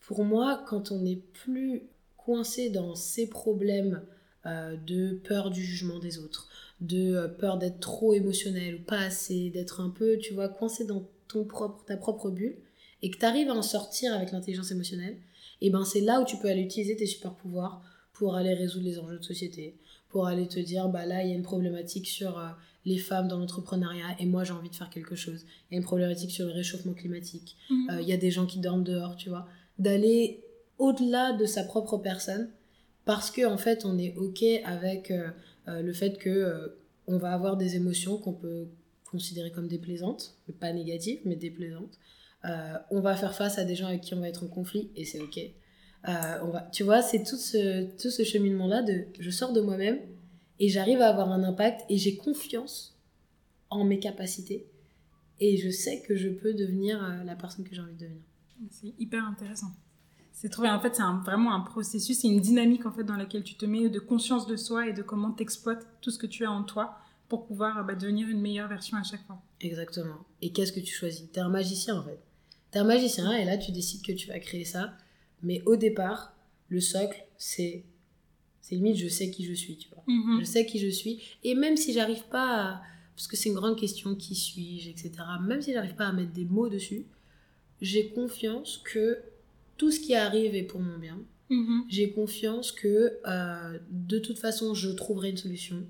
pour 0.01 0.25
moi, 0.25 0.65
quand 0.67 0.93
on 0.93 1.01
n'est 1.01 1.17
plus 1.17 1.83
coincé 2.17 2.71
dans 2.71 2.95
ces 2.95 3.29
problèmes 3.29 4.03
euh, 4.47 4.77
de 4.87 5.15
peur 5.25 5.51
du 5.51 5.63
jugement 5.63 5.99
des 5.99 6.19
autres, 6.19 6.49
de 6.81 7.27
peur 7.39 7.59
d'être 7.59 7.81
trop 7.81 8.15
émotionnel 8.15 8.77
ou 8.77 8.83
pas 8.83 9.01
assez, 9.01 9.51
d'être 9.51 9.81
un 9.81 9.91
peu, 9.91 10.17
tu 10.19 10.33
vois, 10.33 10.49
coincé 10.49 10.85
dans 10.85 11.07
ton 11.29 11.45
propre, 11.45 11.85
ta 11.85 11.97
propre 11.97 12.31
bulle, 12.31 12.57
et 13.03 13.11
que 13.11 13.19
tu 13.19 13.25
arrives 13.25 13.51
à 13.51 13.55
en 13.55 13.63
sortir 13.63 14.15
avec 14.15 14.33
l'intelligence 14.33 14.71
émotionnelle, 14.71 15.19
et 15.61 15.71
ben 15.71 15.85
c'est 15.85 16.01
là 16.01 16.21
où 16.21 16.25
tu 16.25 16.37
peux 16.39 16.49
aller 16.49 16.63
utiliser 16.63 16.97
tes 16.97 17.07
super 17.07 17.35
pouvoirs 17.35 17.83
pour 18.13 18.35
aller 18.35 18.55
résoudre 18.55 18.85
les 18.85 18.99
enjeux 18.99 19.19
de 19.19 19.25
société, 19.25 19.77
pour 20.09 20.27
aller 20.27 20.47
te 20.47 20.61
dire, 20.61 20.89
bah 20.89 21.07
là, 21.07 21.23
il 21.23 21.31
y 21.31 21.33
a 21.33 21.35
une 21.35 21.43
problématique 21.43 22.07
sur 22.07 22.39
euh, 22.39 22.49
les 22.85 22.99
femmes 22.99 23.29
dans 23.29 23.39
l'entrepreneuriat, 23.39 24.17
et 24.19 24.27
moi 24.27 24.45
j'ai 24.45 24.53
envie 24.53 24.71
de 24.71 24.75
faire 24.75 24.91
quelque 24.91 25.17
chose. 25.17 25.45
Il 25.71 25.75
y 25.75 25.77
a 25.77 25.79
une 25.79 25.85
problématique 25.85 26.31
sur 26.31 26.47
le 26.47 26.53
réchauffement 26.53 26.93
climatique. 26.93 27.57
Mhm. 27.71 27.91
Euh, 27.91 28.01
Il 28.03 28.09
y 28.09 28.13
a 28.13 28.17
des 28.17 28.31
gens 28.31 28.47
qui 28.47 28.59
dorment 28.59 28.85
dehors, 28.85 29.17
tu 29.17 29.31
vois. 29.31 29.47
D'aller 29.79 30.45
au-delà 30.79 31.33
de 31.33 31.47
sa 31.47 31.65
propre 31.65 31.97
personne, 31.99 32.51
parce 33.05 33.31
que 33.31 33.47
en 33.47 33.57
fait, 33.57 33.85
on 33.85 33.99
est 33.99 34.15
ok 34.17 34.45
avec 34.65 35.11
euh, 35.11 35.31
le 35.67 35.93
fait 35.93 36.19
que 36.19 36.77
on 37.07 37.19
va 37.19 37.33
avoir 37.33 37.57
des 37.57 37.75
émotions 37.77 38.17
qu'on 38.17 38.33
peut 38.33 38.69
considérer 39.13 39.53
comme 39.53 39.69
déplaisantes, 39.69 40.37
mais 40.49 40.55
pas 40.55 40.73
négatives, 40.73 41.21
mais 41.25 41.37
déplaisantes. 41.37 41.99
Euh, 42.45 42.75
on 42.91 43.01
va 43.01 43.15
faire 43.15 43.35
face 43.35 43.59
à 43.59 43.65
des 43.65 43.77
gens 43.77 43.87
avec 43.87 44.01
qui 44.01 44.15
on 44.15 44.21
va 44.21 44.29
être 44.29 44.43
en 44.43 44.49
conflit, 44.49 44.91
et 44.97 45.05
c'est 45.05 45.21
ok. 45.21 45.39
Euh, 46.09 46.59
tu 46.73 46.83
vois, 46.83 47.03
c'est 47.03 47.23
tout 47.23 47.37
ce, 47.37 47.85
tout 48.03 48.11
ce 48.11 48.25
cheminement-là 48.25 48.83
de 48.83 49.05
je 49.21 49.31
sors 49.31 49.53
de 49.53 49.61
moi-même 49.61 50.01
et 50.59 50.69
j'arrive 50.69 51.01
à 51.01 51.09
avoir 51.09 51.31
un 51.31 51.45
impact 51.45 51.83
et 51.89 51.97
j'ai 51.97 52.17
confiance 52.17 52.99
en 53.71 53.85
mes 53.85 54.01
capacités 54.01 54.67
et 55.39 55.57
je 55.59 55.71
sais 55.71 56.03
que 56.03 56.17
je 56.17 56.29
peux 56.29 56.55
devenir 56.55 57.03
euh, 57.05 57.23
la 57.23 57.37
personne 57.37 57.65
que 57.65 57.75
j'ai 57.75 57.81
envie 57.81 57.95
de 57.95 58.01
devenir. 58.01 58.23
C'est 58.71 58.95
hyper 58.99 59.25
intéressant. 59.25 59.73
C'est 60.33 60.49
trouvé, 60.49 60.71
en 60.71 60.81
fait, 60.81 60.97
c'est 60.97 61.03
vraiment 61.25 61.55
un 61.55 61.61
processus, 61.61 62.21
c'est 62.21 62.29
une 62.29 62.41
dynamique 62.41 62.85
en 62.87 62.91
fait 62.91 63.05
dans 63.05 63.17
laquelle 63.17 63.45
tu 63.45 63.55
te 63.55 63.67
mets 63.67 63.89
de 63.89 64.01
conscience 64.01 64.49
de 64.49 64.57
soi 64.57 64.89
et 64.89 64.93
de 64.93 65.03
comment 65.03 65.31
tu 65.31 65.43
exploites 65.43 65.87
tout 66.01 66.11
ce 66.11 66.19
que 66.19 66.27
tu 66.27 66.45
as 66.45 66.51
en 66.51 66.65
toi 66.65 66.97
pour 67.33 67.47
pouvoir 67.47 67.83
bah, 67.87 67.95
devenir 67.95 68.29
une 68.29 68.43
meilleure 68.43 68.69
version 68.69 68.99
à 68.99 69.03
chaque 69.03 69.25
fois. 69.27 69.41
Exactement. 69.63 70.19
Et 70.43 70.53
qu'est-ce 70.53 70.71
que 70.71 70.81
tu 70.81 70.93
choisis? 70.93 71.33
T'es 71.33 71.41
un 71.41 71.49
magicien 71.49 71.97
en 71.97 72.03
fait. 72.03 72.19
T'es 72.71 72.79
un 72.79 72.85
magicien 72.85 73.33
et 73.33 73.47
là 73.47 73.57
tu 73.57 73.73
décides 73.73 74.03
que 74.03 74.13
tu 74.13 74.29
vas 74.29 74.39
créer 74.39 74.67
ça. 74.67 74.93
Mais 75.43 75.63
au 75.65 75.77
départ, 75.77 76.37
le 76.69 76.79
socle, 76.83 77.25
c'est. 77.39 77.85
C'est 78.61 78.75
limite, 78.75 78.97
je 78.97 79.09
sais 79.09 79.31
qui 79.31 79.47
je 79.47 79.55
suis, 79.55 79.79
tu 79.79 79.89
vois. 79.89 80.05
Mhm. 80.07 80.41
Je 80.41 80.45
sais 80.45 80.67
qui 80.67 80.79
je 80.79 80.89
suis. 80.89 81.23
Et 81.43 81.55
même 81.55 81.79
si 81.79 81.95
j'arrive 81.95 82.25
pas 82.25 82.49
à. 82.61 82.83
Parce 83.17 83.27
que 83.27 83.37
c'est 83.39 83.49
une 83.49 83.55
grande 83.55 83.79
question, 83.79 84.15
qui 84.15 84.35
suis-je, 84.35 84.91
etc. 84.91 85.13
Même 85.41 85.63
si 85.63 85.73
j'arrive 85.73 85.95
pas 85.95 86.09
à 86.09 86.13
mettre 86.13 86.33
des 86.33 86.45
mots 86.45 86.69
dessus, 86.69 87.07
j'ai 87.81 88.11
confiance 88.11 88.77
que 88.85 89.23
tout 89.79 89.91
ce 89.91 90.01
qui 90.01 90.15
arrive 90.15 90.55
est 90.55 90.65
pour 90.65 90.81
mon 90.81 90.99
bien. 90.99 91.19
Mhm. 91.49 91.87
J'ai 91.89 92.11
confiance 92.11 92.73
que 92.73 93.19
euh, 93.27 93.79
de 93.89 94.19
toute 94.19 94.39
façon, 94.39 94.75
je 94.75 94.91
trouverai 94.91 95.31
une 95.31 95.39
solution 95.39 95.87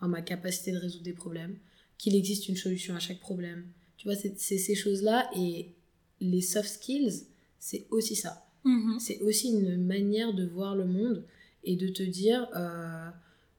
en 0.00 0.08
ma 0.08 0.22
capacité 0.22 0.72
de 0.72 0.78
résoudre 0.78 1.04
des 1.04 1.12
problèmes, 1.12 1.56
qu'il 1.98 2.14
existe 2.14 2.48
une 2.48 2.56
solution 2.56 2.94
à 2.94 2.98
chaque 2.98 3.20
problème. 3.20 3.66
Tu 3.96 4.08
vois, 4.08 4.16
c'est 4.16 4.36
ces 4.36 4.74
choses-là 4.74 5.30
et 5.36 5.72
les 6.20 6.42
soft 6.42 6.68
skills, 6.68 7.24
c'est 7.58 7.86
aussi 7.90 8.14
ça. 8.14 8.46
Mhm. 8.64 8.98
C'est 8.98 9.20
aussi 9.20 9.50
une 9.50 9.84
manière 9.84 10.34
de 10.34 10.44
voir 10.44 10.74
le 10.74 10.84
monde 10.84 11.24
et 11.64 11.76
de 11.76 11.88
te 11.88 12.02
dire, 12.02 12.48
euh, 12.54 13.08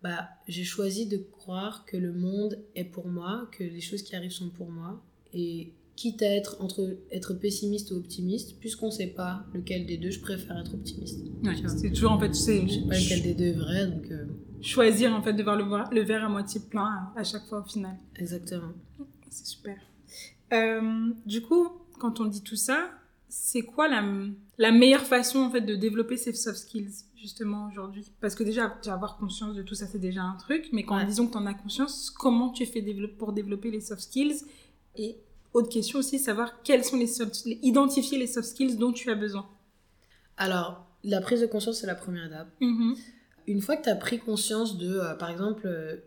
bah, 0.02 0.30
j'ai 0.48 0.64
choisi 0.64 1.08
de 1.08 1.18
croire 1.18 1.86
que 1.86 1.98
le 1.98 2.14
monde 2.14 2.60
est 2.76 2.86
pour 2.86 3.08
moi, 3.08 3.50
que 3.52 3.64
les 3.64 3.82
choses 3.82 4.04
qui 4.04 4.16
arrivent 4.16 4.32
sont 4.32 4.50
pour 4.50 4.70
moi 4.70 5.02
et 5.34 5.74
quitte 5.98 6.22
à 6.22 6.28
être 6.34 6.56
entre 6.62 6.96
être 7.12 7.34
pessimiste 7.34 7.92
ou 7.92 7.96
optimiste, 7.96 8.58
puisqu'on 8.62 8.92
sait 8.92 9.08
pas 9.08 9.44
lequel 9.54 9.86
des 9.86 9.98
deux, 9.98 10.12
je 10.12 10.22
préfère 10.22 10.58
être 10.58 10.74
optimiste. 10.76 11.20
Ouais, 11.44 11.56
c'est 11.68 11.90
toujours 11.90 12.12
en 12.12 12.20
fait, 12.20 12.34
c'est 12.34 12.66
Je 12.68 12.74
sais 12.76 12.88
pas 12.88 12.96
lequel 12.98 13.22
des 13.24 13.34
deux 13.34 13.46
est 13.48 13.52
vrai, 13.54 13.88
donc 13.88 14.10
euh, 14.12 14.26
choisir 14.62 15.12
en 15.14 15.22
fait 15.22 15.34
de 15.34 15.44
voir 15.44 15.58
le, 15.58 15.66
le 15.96 16.02
verre 16.04 16.24
à 16.24 16.30
moitié 16.30 16.62
plein 16.62 16.86
à, 17.16 17.20
à 17.20 17.24
chaque 17.26 17.46
fois 17.48 17.60
au 17.62 17.64
final. 17.68 17.98
exactement. 18.16 18.72
C'est 19.30 19.46
super. 19.48 19.78
Euh, 20.54 21.10
du 21.26 21.42
coup, 21.42 21.68
quand 22.00 22.20
on 22.22 22.26
dit 22.26 22.42
tout 22.42 22.56
ça, 22.56 22.90
c'est 23.28 23.62
quoi 23.64 23.88
la, 23.90 24.02
la 24.58 24.72
meilleure 24.72 25.02
façon 25.04 25.40
en 25.40 25.50
fait 25.52 25.62
de 25.62 25.76
développer 25.76 26.16
ces 26.16 26.32
soft 26.34 26.58
skills 26.60 27.04
justement 27.16 27.68
aujourd'hui? 27.68 28.06
Parce 28.22 28.36
que 28.36 28.44
déjà, 28.44 28.78
avoir 28.86 29.18
conscience 29.18 29.56
de 29.56 29.64
tout 29.64 29.76
ça, 29.76 29.86
c'est 29.88 30.00
déjà 30.00 30.22
un 30.24 30.36
truc. 30.38 30.70
Mais 30.72 30.84
quand 30.84 30.96
Ouais. 30.98 31.06
disons 31.06 31.28
que 31.28 31.32
tu 31.34 31.38
en 31.38 31.46
as 31.46 31.54
conscience, 31.54 32.10
comment 32.12 32.50
tu 32.52 32.66
fais 32.66 32.82
pour 33.18 33.34
développer 33.34 33.70
les 33.72 33.82
soft 33.82 34.02
skills 34.02 34.44
Et 34.96 35.18
autre 35.58 35.70
question 35.70 36.00
aussi, 36.00 36.20
savoir 36.20 36.62
quels 36.64 36.84
sont 36.84 36.98
les 36.98 37.08
soft, 37.08 37.46
identifier 37.46 38.18
les 38.18 38.28
soft 38.28 38.50
skills 38.50 38.78
dont 38.78 38.92
tu 38.92 39.10
as 39.10 39.16
besoin. 39.16 39.50
Alors, 40.38 40.86
la 41.04 41.22
prise 41.22 41.42
de 41.42 41.46
conscience, 41.46 41.80
c'est 41.80 41.88
la 41.88 41.96
première 41.96 42.26
étape. 42.26 42.50
Une 43.48 43.62
fois 43.62 43.78
que 43.78 43.84
tu 43.84 43.90
as 43.90 43.96
pris 43.96 44.20
conscience 44.20 44.78
de, 44.78 45.00
euh, 45.00 45.16
par 45.16 45.30
exemple, 45.30 45.66
euh, 45.66 45.98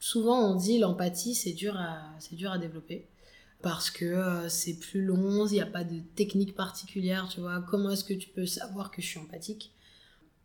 souvent 0.00 0.50
on 0.50 0.56
dit 0.56 0.78
l'empathie, 0.78 1.34
c'est 1.34 1.52
dur, 1.52 1.76
à, 1.76 2.16
dur 2.32 2.50
à 2.50 2.58
développer. 2.58 3.06
Parce 3.62 3.90
que 3.90 4.04
euh, 4.04 4.48
c'est 4.48 4.74
plus 4.74 5.02
long, 5.02 5.46
il 5.46 5.52
n'y 5.52 5.60
a 5.60 5.66
pas 5.66 5.84
de 5.84 6.00
technique 6.14 6.54
particulière, 6.54 7.28
tu 7.28 7.40
vois. 7.40 7.64
Comment 7.68 7.90
est-ce 7.90 8.04
que 8.04 8.14
tu 8.14 8.28
peux 8.28 8.46
savoir 8.46 8.90
que 8.90 9.00
je 9.00 9.06
suis 9.06 9.18
empathique? 9.18 9.72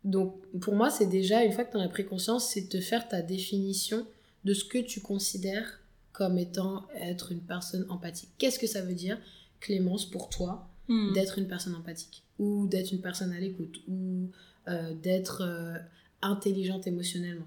Donc, 0.04 0.36
pour 0.60 0.74
moi, 0.74 0.90
c'est 0.90 1.06
déjà, 1.06 1.44
une 1.44 1.52
fois 1.52 1.64
que 1.64 1.72
tu 1.72 1.76
en 1.76 1.80
as 1.80 1.88
pris 1.88 2.04
conscience, 2.04 2.50
c'est 2.50 2.72
de 2.72 2.80
faire 2.80 3.08
ta 3.08 3.22
définition 3.22 4.06
de 4.44 4.52
ce 4.52 4.64
que 4.64 4.78
tu 4.78 5.00
considères 5.00 5.80
comme 6.14 6.38
étant 6.38 6.86
être 6.94 7.32
une 7.32 7.40
personne 7.42 7.84
empathique. 7.90 8.30
Qu'est-ce 8.38 8.58
que 8.58 8.66
ça 8.68 8.80
veut 8.80 8.94
dire, 8.94 9.18
Clémence, 9.60 10.06
pour 10.06 10.30
toi, 10.30 10.66
Mhm. 10.88 11.12
d'être 11.14 11.38
une 11.38 11.48
personne 11.48 11.74
empathique 11.74 12.22
ou 12.38 12.66
d'être 12.66 12.92
une 12.92 13.00
personne 13.00 13.32
à 13.32 13.40
l'écoute 13.40 13.80
ou 13.88 14.28
euh, 14.68 14.94
d'être 14.94 15.42
euh, 15.42 15.78
intelligente 16.22 16.86
émotionnellement? 16.86 17.46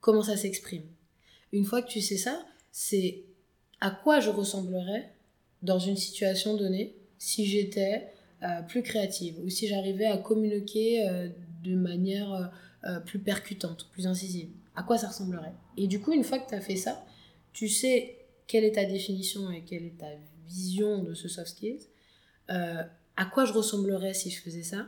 Comment 0.00 0.22
ça 0.22 0.36
s'exprime? 0.36 0.82
Une 1.52 1.64
fois 1.64 1.82
que 1.82 1.88
tu 1.88 2.00
sais 2.00 2.18
ça, 2.18 2.44
c'est 2.70 3.24
à 3.80 3.90
quoi 3.90 4.20
je 4.20 4.30
ressemblerais 4.30 5.10
dans 5.62 5.78
une 5.78 5.96
situation 5.96 6.56
donnée 6.56 6.94
si 7.18 7.46
j'étais 7.46 8.08
euh, 8.42 8.62
plus 8.62 8.82
créative 8.82 9.36
ou 9.42 9.48
si 9.48 9.66
j'arrivais 9.66 10.06
à 10.06 10.18
communiquer 10.18 11.08
de 11.64 11.74
manière 11.74 12.52
plus 13.06 13.18
percutante, 13.18 13.88
plus 13.90 14.06
incisive? 14.06 14.50
À 14.76 14.82
quoi 14.84 14.98
ça 14.98 15.08
ressemblerait? 15.08 15.54
Et 15.76 15.86
du 15.88 16.00
coup, 16.00 16.12
une 16.12 16.22
fois 16.22 16.38
que 16.38 16.48
tu 16.48 16.54
as 16.54 16.60
fait 16.60 16.76
ça, 16.76 17.04
tu 17.52 17.68
sais 17.68 18.18
quelle 18.46 18.64
est 18.64 18.72
ta 18.72 18.84
définition 18.84 19.50
et 19.50 19.62
quelle 19.62 19.84
est 19.84 19.98
ta 19.98 20.10
vision 20.46 21.02
de 21.02 21.14
ce 21.14 21.28
soft 21.28 21.48
skills 21.48 21.88
euh, 22.50 22.82
à 23.16 23.24
quoi 23.26 23.44
je 23.44 23.52
ressemblerais 23.52 24.14
si 24.14 24.30
je 24.30 24.40
faisais 24.40 24.62
ça. 24.62 24.86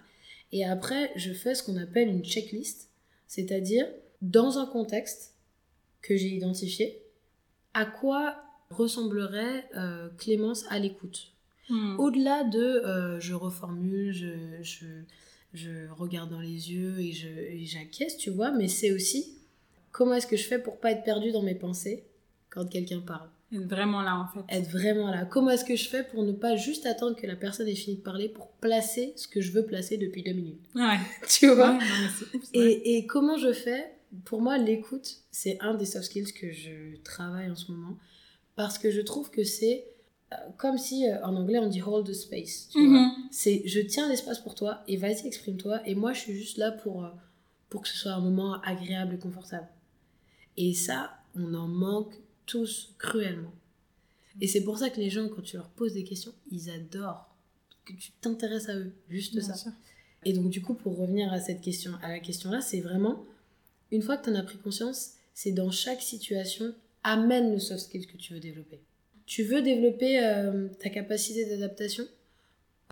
Et 0.52 0.64
après, 0.64 1.12
je 1.16 1.32
fais 1.32 1.54
ce 1.54 1.62
qu'on 1.62 1.76
appelle 1.76 2.08
une 2.08 2.24
checklist, 2.24 2.88
c'est-à-dire 3.26 3.86
dans 4.22 4.58
un 4.58 4.66
contexte 4.66 5.34
que 6.00 6.16
j'ai 6.16 6.28
identifié, 6.28 7.02
à 7.74 7.84
quoi 7.84 8.42
ressemblerait 8.70 9.68
euh, 9.76 10.08
Clémence 10.16 10.64
à 10.70 10.78
l'écoute. 10.78 11.32
Mhm. 11.68 11.98
Au-delà 11.98 12.44
de 12.44 12.58
euh, 12.58 13.20
je 13.20 13.34
reformule, 13.34 14.12
je, 14.12 14.62
je, 14.62 14.86
je 15.52 15.88
regarde 15.90 16.30
dans 16.30 16.40
les 16.40 16.72
yeux 16.72 17.00
et 17.00 17.12
j'acquiesce, 17.64 18.16
tu 18.16 18.30
vois, 18.30 18.52
mais 18.52 18.68
c'est 18.68 18.92
aussi 18.92 19.38
comment 19.90 20.14
est-ce 20.14 20.26
que 20.26 20.36
je 20.36 20.44
fais 20.44 20.58
pour 20.58 20.78
pas 20.78 20.92
être 20.92 21.02
perdue 21.02 21.32
dans 21.32 21.42
mes 21.42 21.54
pensées 21.54 22.04
quand 22.50 22.66
quelqu'un 22.66 23.00
parle 23.00 23.28
Être 23.52 23.66
vraiment 23.68 24.02
là 24.02 24.16
en 24.18 24.26
fait. 24.28 24.44
être 24.56 24.68
vraiment 24.70 25.10
là. 25.10 25.24
Comment 25.24 25.50
est-ce 25.50 25.64
que 25.64 25.76
je 25.76 25.88
fais 25.88 26.02
pour 26.04 26.22
ne 26.24 26.32
pas 26.32 26.56
juste 26.56 26.84
attendre 26.86 27.16
que 27.16 27.26
la 27.26 27.36
personne 27.36 27.68
ait 27.68 27.74
fini 27.74 27.96
de 27.96 28.02
parler 28.02 28.28
pour 28.28 28.48
placer 28.60 29.12
ce 29.16 29.26
que 29.28 29.40
je 29.40 29.52
veux 29.52 29.64
placer 29.64 29.96
depuis 29.96 30.22
deux 30.22 30.32
minutes? 30.32 30.60
Ouais. 30.74 30.98
Tu 31.28 31.46
vois? 31.48 31.72
Ouais, 31.72 31.78
non, 31.78 32.38
et, 32.54 32.96
et 32.96 33.06
comment 33.06 33.36
je 33.38 33.52
fais? 33.52 33.92
Pour 34.24 34.42
moi, 34.42 34.58
l'écoute, 34.58 35.18
c'est 35.30 35.56
un 35.60 35.74
des 35.74 35.84
soft 35.86 36.06
skills 36.06 36.32
que 36.32 36.50
je 36.50 36.96
travaille 37.04 37.48
en 37.50 37.54
ce 37.56 37.70
moment 37.70 37.96
parce 38.56 38.76
que 38.78 38.90
je 38.90 39.00
trouve 39.00 39.30
que 39.30 39.44
c'est 39.44 39.86
euh, 40.32 40.36
comme 40.58 40.76
si 40.78 41.08
euh, 41.08 41.24
en 41.24 41.34
anglais 41.36 41.58
on 41.60 41.68
dit 41.68 41.80
hold 41.82 42.06
the 42.06 42.12
space. 42.12 42.68
Tu 42.72 42.84
vois? 42.88 42.98
Mhm. 43.06 43.12
c'est 43.30 43.62
je 43.66 43.80
tiens 43.80 44.08
l'espace 44.08 44.40
pour 44.40 44.54
toi 44.56 44.82
et 44.88 44.96
vas-y 44.96 45.26
exprime-toi 45.26 45.80
et 45.86 45.94
moi 45.94 46.12
je 46.12 46.20
suis 46.20 46.34
juste 46.34 46.56
là 46.58 46.72
pour 46.72 47.04
euh, 47.04 47.08
pour 47.68 47.82
que 47.82 47.88
ce 47.88 47.96
soit 47.96 48.12
un 48.12 48.20
moment 48.20 48.60
agréable 48.62 49.14
et 49.14 49.18
confortable 49.18 49.68
et 50.56 50.74
ça 50.74 51.12
on 51.36 51.54
en 51.54 51.68
manque 51.68 52.14
tous 52.50 52.94
cruellement. 52.98 53.52
Et 54.40 54.46
c'est 54.46 54.62
pour 54.64 54.78
ça 54.78 54.90
que 54.90 55.00
les 55.00 55.10
gens 55.10 55.28
quand 55.28 55.42
tu 55.42 55.56
leur 55.56 55.68
poses 55.70 55.94
des 55.94 56.04
questions 56.04 56.32
ils 56.50 56.70
adorent 56.70 57.26
que 57.84 57.92
tu 57.94 58.10
t'intéresses 58.20 58.68
à 58.68 58.76
eux. 58.76 58.92
Juste 59.08 59.32
Bien 59.34 59.42
ça. 59.42 59.54
sûr. 59.54 59.72
et 60.24 60.32
donc 60.32 60.48
du 60.50 60.60
coup 60.62 60.74
pour 60.74 60.96
revenir 60.98 61.32
à 61.32 61.40
cette 61.40 61.60
question 61.60 61.92
à 62.02 62.08
la 62.08 62.20
question 62.20 62.50
là 62.50 62.60
c'est 62.60 62.80
vraiment 62.80 63.24
une 63.90 64.02
fois 64.02 64.16
que 64.16 64.24
tu 64.24 64.30
en 64.30 64.34
as 64.36 64.42
pris 64.42 64.58
conscience 64.58 65.12
c'est 65.34 65.52
dans 65.52 65.70
chaque 65.70 66.02
situation 66.02 66.74
amène 67.02 67.52
le 67.52 67.58
soft 67.58 67.80
skill 67.86 68.06
que 68.06 68.16
tu 68.18 68.34
veux 68.34 68.40
développer. 68.40 68.78
Tu 69.26 69.42
veux 69.44 69.62
développer 69.62 70.22
euh, 70.22 70.68
ta 70.80 70.90
capacité 70.90 71.46
d'adaptation? 71.48 72.04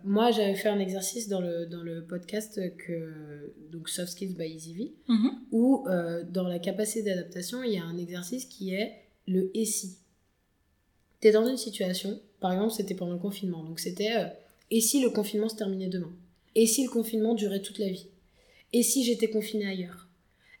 Moi, 0.05 0.31
j'avais 0.31 0.55
fait 0.55 0.69
un 0.69 0.79
exercice 0.79 1.27
dans 1.27 1.41
le, 1.41 1.65
dans 1.67 1.83
le 1.83 2.01
podcast 2.05 2.59
que, 2.77 3.53
donc 3.71 3.89
Soft 3.89 4.13
Skills 4.13 4.33
by 4.35 4.45
EasyV, 4.45 4.91
Mhm. 5.09 5.31
où 5.51 5.85
euh, 5.89 6.23
dans 6.23 6.47
la 6.47 6.57
capacité 6.57 7.03
d'adaptation, 7.03 7.61
il 7.63 7.73
y 7.73 7.77
a 7.77 7.83
un 7.83 7.97
exercice 7.97 8.45
qui 8.45 8.73
est 8.73 8.93
le 9.29 9.51
et 9.53 9.65
si. 9.65 9.97
Tu 11.21 11.27
es 11.27 11.31
dans 11.31 11.47
une 11.47 11.57
situation, 11.57 12.19
par 12.39 12.51
exemple, 12.53 12.73
c'était 12.73 12.95
pendant 12.95 13.13
le 13.13 13.19
confinement, 13.19 13.63
donc 13.63 13.79
c'était 13.79 14.15
euh, 14.17 14.25
et 14.71 14.81
si 14.81 15.01
le 15.01 15.09
confinement 15.09 15.49
se 15.49 15.55
terminait 15.55 15.87
demain? 15.89 16.11
Et 16.55 16.65
si 16.67 16.83
le 16.83 16.89
confinement 16.89 17.35
durait 17.35 17.61
toute 17.61 17.77
la 17.79 17.89
vie? 17.89 18.07
Et 18.73 18.83
si 18.83 19.03
j'étais 19.03 19.29
confinée 19.29 19.67
ailleurs? 19.67 20.07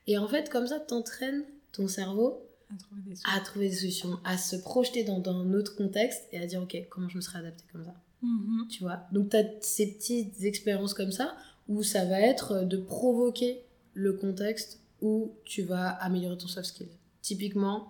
Et 0.07 0.17
en 0.17 0.27
fait, 0.27 0.49
comme 0.49 0.67
ça, 0.67 0.79
t'entraînes 0.79 1.43
ton 1.71 1.87
cerveau 1.87 2.41
À 2.71 2.77
trouver 2.77 3.01
des 3.05 3.15
à 3.23 3.39
trouver 3.39 3.69
des 3.69 3.75
solutions, 3.75 4.19
à 4.23 4.37
se 4.37 4.55
projeter 4.55 5.03
dans, 5.03 5.19
dans 5.19 5.35
un 5.35 5.53
autre 5.53 5.75
contexte 5.75 6.23
et 6.31 6.39
à 6.39 6.45
dire, 6.45 6.61
ok, 6.61 6.77
comment 6.89 7.09
je 7.09 7.17
me 7.17 7.21
serais 7.21 7.39
adaptée 7.39 7.65
comme 7.71 7.85
ça 7.85 7.93
Mhm. 8.21 8.67
tu 8.69 8.83
vois? 8.83 8.99
Donc, 9.13 9.29
tu 9.29 9.37
as 9.37 9.45
ces 9.61 9.93
petites 9.93 10.43
expériences 10.43 10.93
comme 10.93 11.11
ça 11.11 11.37
où 11.69 11.83
ça 11.83 12.03
va 12.05 12.19
être 12.19 12.63
de 12.65 12.75
provoquer 12.77 13.61
le 13.93 14.13
contexte 14.13 14.79
où 15.01 15.31
tu 15.45 15.61
vas 15.61 15.89
améliorer 15.89 16.37
ton 16.37 16.47
soft 16.47 16.67
skill. 16.67 16.87
Typiquement, 17.21 17.87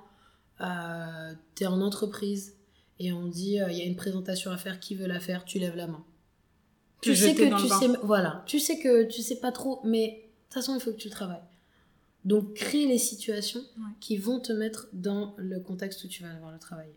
euh, 0.61 1.33
tu 1.55 1.63
es 1.63 1.67
en 1.67 1.81
entreprise 1.81 2.55
et 2.99 3.11
on 3.13 3.27
dit 3.27 3.59
euh, 3.61 3.71
il 3.71 3.77
y 3.77 3.81
a 3.81 3.85
une 3.85 3.95
présentation 3.95 4.51
à 4.51 4.57
faire, 4.57 4.79
qui 4.79 4.95
veut 4.95 5.07
la 5.07 5.19
faire 5.19 5.45
Tu 5.45 5.59
lèves 5.59 5.75
la 5.75 5.87
main. 5.87 6.03
Tu 7.01 7.15
sais 7.15 7.33
que 7.33 7.61
tu 7.61 7.67
sais 7.69 7.87
voilà, 8.03 8.43
tu 8.45 8.59
sais 8.59 8.77
que 8.79 9.03
tu 9.05 9.21
sais 9.21 9.39
pas 9.39 9.51
trop 9.51 9.79
mais 9.85 10.07
de 10.07 10.13
toute 10.45 10.53
façon, 10.55 10.75
il 10.75 10.81
faut 10.81 10.91
que 10.91 10.97
tu 10.97 11.07
le 11.07 11.13
travailles. 11.13 11.43
Donc 12.25 12.53
crée 12.55 12.85
les 12.87 12.97
situations 12.97 13.61
Ouais. 13.77 13.93
qui 13.99 14.17
vont 14.17 14.39
te 14.39 14.51
mettre 14.51 14.87
dans 14.93 15.33
le 15.37 15.59
contexte 15.59 16.03
où 16.03 16.07
tu 16.07 16.23
vas 16.23 16.33
devoir 16.33 16.51
le 16.51 16.59
travailler. 16.59 16.95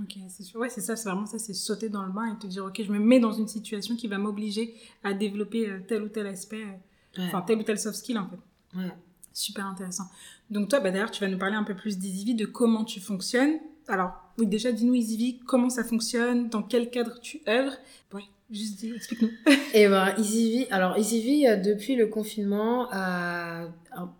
Ok, 0.00 0.16
c'est 0.28 0.42
sûr. 0.42 0.58
Ouais, 0.58 0.68
c'est 0.70 0.80
ça, 0.80 0.96
c'est 0.96 1.08
vraiment 1.08 1.26
ça, 1.26 1.38
c'est 1.38 1.54
sauter 1.54 1.88
dans 1.88 2.02
le 2.02 2.10
bain 2.12 2.34
et 2.34 2.38
te 2.38 2.48
dire, 2.48 2.64
ok, 2.64 2.82
je 2.82 2.90
me 2.90 2.98
mets 2.98 3.20
dans 3.20 3.30
une 3.30 3.46
situation 3.46 3.94
qui 3.94 4.08
va 4.08 4.18
m'obliger 4.18 4.74
à 5.04 5.12
développer 5.14 5.68
euh, 5.70 5.78
tel 5.86 6.02
ou 6.02 6.08
tel 6.08 6.26
aspect, 6.26 6.62
euh, 6.64 7.20
Ouais. 7.20 7.26
enfin 7.28 7.42
tel 7.42 7.58
ou 7.58 7.62
tel 7.62 7.78
soft 7.78 7.96
skill 7.98 8.18
en 8.18 8.28
fait. 8.28 8.76
Ouais. 8.76 8.90
Super 9.34 9.66
intéressant. 9.66 10.04
Donc 10.50 10.68
toi, 10.68 10.78
bah, 10.80 10.92
d'ailleurs, 10.92 11.10
tu 11.10 11.20
vas 11.20 11.28
nous 11.28 11.38
parler 11.38 11.56
un 11.56 11.64
peu 11.64 11.74
plus 11.74 11.98
d'EasyV, 11.98 12.36
de 12.36 12.46
comment 12.46 12.84
tu 12.84 13.00
fonctionnes. 13.00 13.58
Alors, 13.88 14.12
oui, 14.38 14.46
déjà, 14.46 14.72
dis-nous 14.72 14.94
EasyV, 14.94 15.40
comment 15.44 15.68
ça 15.68 15.82
fonctionne, 15.84 16.48
dans 16.48 16.62
quel 16.62 16.88
cadre 16.88 17.20
tu 17.20 17.40
œuvres. 17.48 17.76
Ouais, 18.12 18.22
juste 18.50 18.78
dis, 18.78 18.92
explique-nous. 18.94 19.30
Et 19.74 19.88
ben, 19.88 20.14
EasyV, 20.16 20.68
alors 20.70 20.96
EasyV, 20.96 21.48
euh, 21.48 21.56
depuis 21.56 21.96
le 21.96 22.06
confinement, 22.06 22.88
a, 22.92 23.68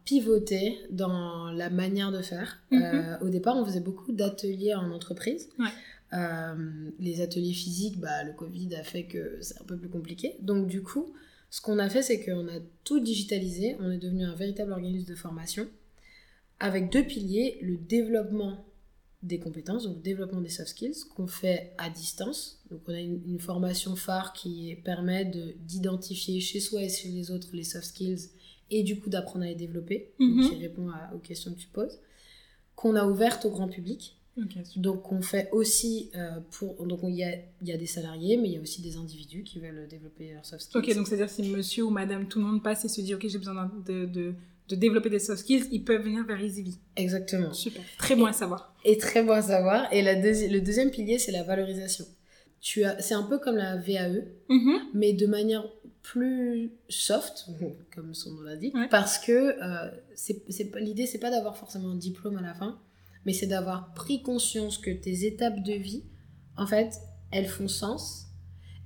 pivoté 0.04 0.78
dans 0.90 1.50
la 1.50 1.70
manière 1.70 2.10
de 2.10 2.20
faire. 2.20 2.60
Mhm. 2.70 2.82
Euh, 2.82 3.18
au 3.20 3.28
départ, 3.28 3.56
on 3.56 3.64
faisait 3.64 3.80
beaucoup 3.80 4.12
d'ateliers 4.12 4.74
en 4.74 4.90
entreprise. 4.90 5.48
Ouais. 5.58 5.66
Euh, 6.12 6.90
les 6.98 7.20
ateliers 7.20 7.54
physiques, 7.54 7.98
bah, 7.98 8.24
le 8.24 8.32
Covid 8.32 8.74
a 8.74 8.82
fait 8.82 9.04
que 9.04 9.38
c'est 9.40 9.60
un 9.60 9.64
peu 9.64 9.76
plus 9.76 9.88
compliqué. 9.88 10.36
Donc, 10.40 10.66
du 10.66 10.82
coup, 10.82 11.12
ce 11.54 11.60
qu'on 11.60 11.78
a 11.78 11.88
fait, 11.88 12.02
c'est 12.02 12.24
qu'on 12.24 12.48
a 12.48 12.58
tout 12.82 12.98
digitalisé. 12.98 13.76
On 13.78 13.90
est 13.92 13.98
devenu 13.98 14.24
un 14.24 14.34
véritable 14.34 14.72
organisme 14.72 15.08
de 15.08 15.14
formation 15.14 15.68
avec 16.58 16.90
deux 16.90 17.04
piliers 17.04 17.58
le 17.62 17.76
développement 17.76 18.64
des 19.22 19.38
compétences, 19.38 19.84
donc 19.84 19.96
le 19.96 20.02
développement 20.02 20.40
des 20.40 20.48
soft 20.48 20.70
skills, 20.70 20.96
qu'on 21.14 21.28
fait 21.28 21.72
à 21.78 21.88
distance. 21.90 22.60
Donc 22.70 22.80
on 22.88 22.92
a 22.92 22.98
une, 23.00 23.22
une 23.26 23.38
formation 23.38 23.94
phare 23.94 24.32
qui 24.32 24.74
permet 24.84 25.24
de- 25.24 25.54
d'identifier 25.60 26.40
chez 26.40 26.58
soi 26.58 26.82
et 26.82 26.88
chez 26.88 27.08
les 27.08 27.30
autres 27.30 27.48
les 27.52 27.62
soft 27.64 27.84
skills 27.86 28.30
et 28.70 28.82
du 28.82 28.98
coup 28.98 29.08
d'apprendre 29.08 29.44
à 29.44 29.48
les 29.48 29.54
développer, 29.54 30.12
donc 30.18 30.28
Mhm. 30.30 30.48
qui 30.50 30.56
répond 30.56 30.88
à- 30.90 31.12
aux 31.14 31.18
questions 31.20 31.52
que 31.54 31.58
tu 31.60 31.68
poses, 31.68 32.00
qu'on 32.74 32.96
a 32.96 33.06
ouverte 33.06 33.44
au 33.44 33.50
grand 33.50 33.68
public. 33.68 34.16
Donc 34.76 35.12
on 35.12 35.22
fait 35.22 35.48
aussi 35.52 36.10
euh, 36.16 36.40
pour... 36.50 36.84
Donc 36.86 37.00
il 37.04 37.14
y 37.14 37.24
a, 37.24 37.34
il 37.62 37.68
y 37.68 37.72
a 37.72 37.76
des 37.76 37.86
salariés, 37.86 38.36
mais 38.36 38.48
il 38.48 38.54
y 38.54 38.58
a 38.58 38.60
aussi 38.60 38.82
des 38.82 38.96
individus 38.96 39.42
qui 39.44 39.60
veulent 39.60 39.86
développer 39.88 40.32
leurs 40.34 40.44
soft 40.44 40.62
skills. 40.62 40.78
Ok, 40.80 40.94
donc 40.96 41.06
c'est-à-dire 41.06 41.30
si 41.30 41.42
monsieur 41.44 41.84
ou 41.84 41.90
madame, 41.90 42.26
tout 42.26 42.38
le 42.40 42.44
monde 42.46 42.62
passe 42.62 42.84
et 42.84 42.88
se 42.88 43.00
dit, 43.00 43.14
ok, 43.14 43.26
j'ai 43.28 43.38
besoin 43.38 43.70
de, 43.86 44.06
de, 44.06 44.34
de 44.68 44.74
développer 44.76 45.10
des 45.10 45.18
soft 45.20 45.40
skills, 45.40 45.66
ils 45.70 45.84
peuvent 45.84 46.02
venir 46.02 46.24
vers 46.26 46.40
EasyV. 46.42 46.74
Exactement. 46.96 47.52
Super. 47.52 47.82
Très 47.98 48.16
bon 48.16 48.26
à 48.26 48.32
savoir. 48.32 48.74
Et 48.84 48.98
très 48.98 49.22
bon 49.22 49.32
à 49.32 49.42
savoir. 49.42 49.92
Et 49.92 50.02
la 50.02 50.14
deuxi- 50.16 50.50
le 50.50 50.60
deuxième 50.60 50.90
pilier, 50.90 51.18
c'est 51.18 51.32
la 51.32 51.42
valorisation. 51.44 52.04
tu 52.60 52.82
as, 52.82 52.98
c'est 53.00 53.14
un 53.14 53.24
peu 53.24 53.38
comme 53.38 53.56
la 53.56 53.76
VAE, 53.76 54.24
Mhm. 54.48 54.78
mais 54.94 55.12
de 55.12 55.26
manière 55.26 55.64
plus 56.02 56.72
soft, 56.88 57.46
comme 57.94 58.14
son 58.14 58.32
nom 58.32 58.40
l'indique, 58.42 58.74
Ouais. 58.74 58.88
parce 58.90 59.18
que 59.18 59.32
euh, 59.32 59.90
c'est, 60.14 60.42
c'est 60.50 60.74
l'idée, 60.80 61.06
c'est 61.06 61.18
pas 61.18 61.30
d'avoir 61.30 61.56
forcément 61.56 61.90
un 61.90 61.96
diplôme 61.96 62.36
à 62.38 62.42
la 62.42 62.54
fin, 62.54 62.78
mais 63.24 63.32
c'est 63.32 63.46
d'avoir 63.46 63.92
pris 63.94 64.22
conscience 64.22 64.78
que 64.78 64.90
tes 64.90 65.24
étapes 65.26 65.62
de 65.62 65.72
vie, 65.74 66.04
en 66.56 66.66
fait, 66.66 66.94
elles 67.30 67.46
font 67.48 67.68
sens. 67.68 68.26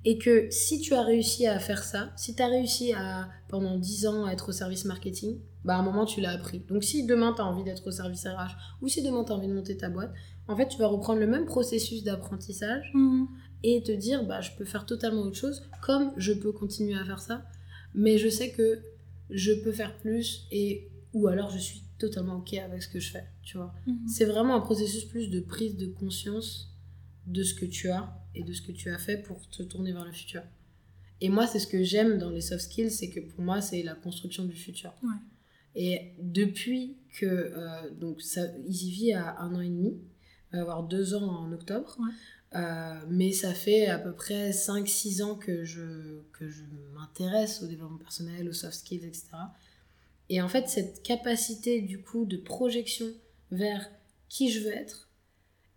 Et 0.05 0.17
que 0.17 0.49
si 0.49 0.79
tu 0.79 0.93
as 0.93 1.01
réussi 1.03 1.45
à 1.45 1.59
faire 1.59 1.83
ça, 1.83 2.11
si 2.15 2.33
tu 2.33 2.41
as 2.41 2.47
réussi 2.47 2.93
à, 2.93 3.29
pendant 3.49 3.77
10 3.77 4.07
ans, 4.07 4.25
à 4.25 4.31
être 4.31 4.49
au 4.49 4.51
service 4.53 4.85
marketing, 4.85 5.39
bah 5.65 5.75
à 5.75 5.79
un 5.79 5.83
moment, 5.83 6.05
tu 6.05 6.21
l'as 6.21 6.31
appris. 6.31 6.59
Donc 6.69 6.85
si 6.85 7.05
demain, 7.05 7.33
tu 7.35 7.41
as 7.41 7.45
envie 7.45 7.65
d'être 7.65 7.85
au 7.85 7.91
service 7.91 8.25
RH, 8.25 8.55
ou 8.81 8.87
si 8.87 9.03
demain, 9.03 9.25
tu 9.25 9.33
as 9.33 9.35
envie 9.35 9.49
de 9.49 9.53
monter 9.53 9.75
ta 9.75 9.89
boîte, 9.89 10.13
en 10.47 10.55
fait, 10.55 10.69
tu 10.69 10.77
vas 10.77 10.87
reprendre 10.87 11.19
le 11.19 11.27
même 11.27 11.45
processus 11.45 12.03
d'apprentissage 12.03 12.91
Mhm. 12.93 13.27
et 13.63 13.83
te 13.83 13.91
dire 13.91 14.23
bah 14.25 14.39
je 14.39 14.51
peux 14.57 14.63
faire 14.63 14.85
totalement 14.85 15.21
autre 15.23 15.35
chose 15.37 15.69
comme 15.81 16.13
je 16.15 16.31
peux 16.31 16.53
continuer 16.53 16.97
à 16.97 17.03
faire 17.03 17.19
ça 17.19 17.43
mais 17.93 18.17
je 18.17 18.29
sais 18.29 18.51
que 18.51 18.81
je 19.29 19.51
peux 19.51 19.73
faire 19.73 19.97
plus 19.97 20.47
et 20.49 20.89
ou 21.13 21.27
alors 21.27 21.49
je 21.51 21.57
suis 21.57 21.83
totalement 21.99 22.37
ok 22.37 22.53
avec 22.55 22.81
ce 22.81 22.87
que 22.89 22.99
je 22.99 23.11
fais 23.11 23.25
tu 23.43 23.57
vois 23.57 23.73
Mhm. 23.85 24.07
c'est 24.07 24.25
vraiment 24.25 24.55
un 24.55 24.61
processus 24.61 25.05
plus 25.05 25.29
de 25.29 25.39
prise 25.39 25.77
de 25.77 25.85
conscience 25.87 26.75
de 27.27 27.43
ce 27.43 27.53
que 27.53 27.65
tu 27.65 27.89
as 27.91 28.11
et 28.35 28.43
de 28.43 28.53
ce 28.53 28.61
que 28.61 28.71
tu 28.71 28.89
as 28.89 28.97
fait 28.97 29.17
pour 29.17 29.47
te 29.49 29.61
tourner 29.63 29.91
vers 29.93 30.05
le 30.05 30.11
futur 30.11 30.41
et 31.21 31.29
moi 31.29 31.45
c'est 31.45 31.59
ce 31.59 31.67
que 31.67 31.83
j'aime 31.83 32.17
dans 32.17 32.29
les 32.31 32.41
soft 32.41 32.61
skills 32.63 32.89
c'est 32.91 33.09
que 33.09 33.19
pour 33.19 33.41
moi 33.43 33.61
c'est 33.61 33.83
la 33.83 33.93
construction 33.95 34.45
du 34.45 34.55
futur 34.55 34.91
Ouais. 35.03 35.09
et 35.75 36.13
depuis 36.21 36.97
que 37.19 37.25
euh, 37.25 37.89
donc 37.91 38.21
ça 38.21 38.45
EasyV 38.67 39.13
a 39.13 39.39
un 39.41 39.53
an 39.55 39.61
et 39.61 39.69
demi 39.69 39.93
va 40.51 40.61
avoir 40.61 40.83
deux 40.83 41.13
ans 41.13 41.27
en 41.43 41.51
octobre 41.51 41.95
Ouais. 41.99 42.59
euh, 42.59 42.99
mais 43.09 43.31
ça 43.33 43.53
fait 43.53 43.85
à 43.87 43.99
peu 43.99 44.13
près 44.13 44.51
5-6 44.51 45.21
ans 45.21 45.35
que 45.35 45.63
je, 45.65 46.21
que 46.33 46.49
je 46.49 46.63
m'intéresse 46.95 47.61
au 47.61 47.67
développement 47.67 47.97
personnel, 47.99 48.49
aux 48.49 48.53
soft 48.53 48.73
skills, 48.79 49.05
etc. 49.05 49.25
Et 50.29 50.41
en 50.41 50.47
fait, 50.47 50.67
cette 50.69 51.01
capacité 51.03 51.81
du 51.81 52.01
coup 52.01 52.25
de 52.25 52.37
projection 52.37 53.07
vers 53.51 53.89
qui 54.29 54.51
je 54.51 54.59
veux 54.61 54.71
être, 54.73 55.09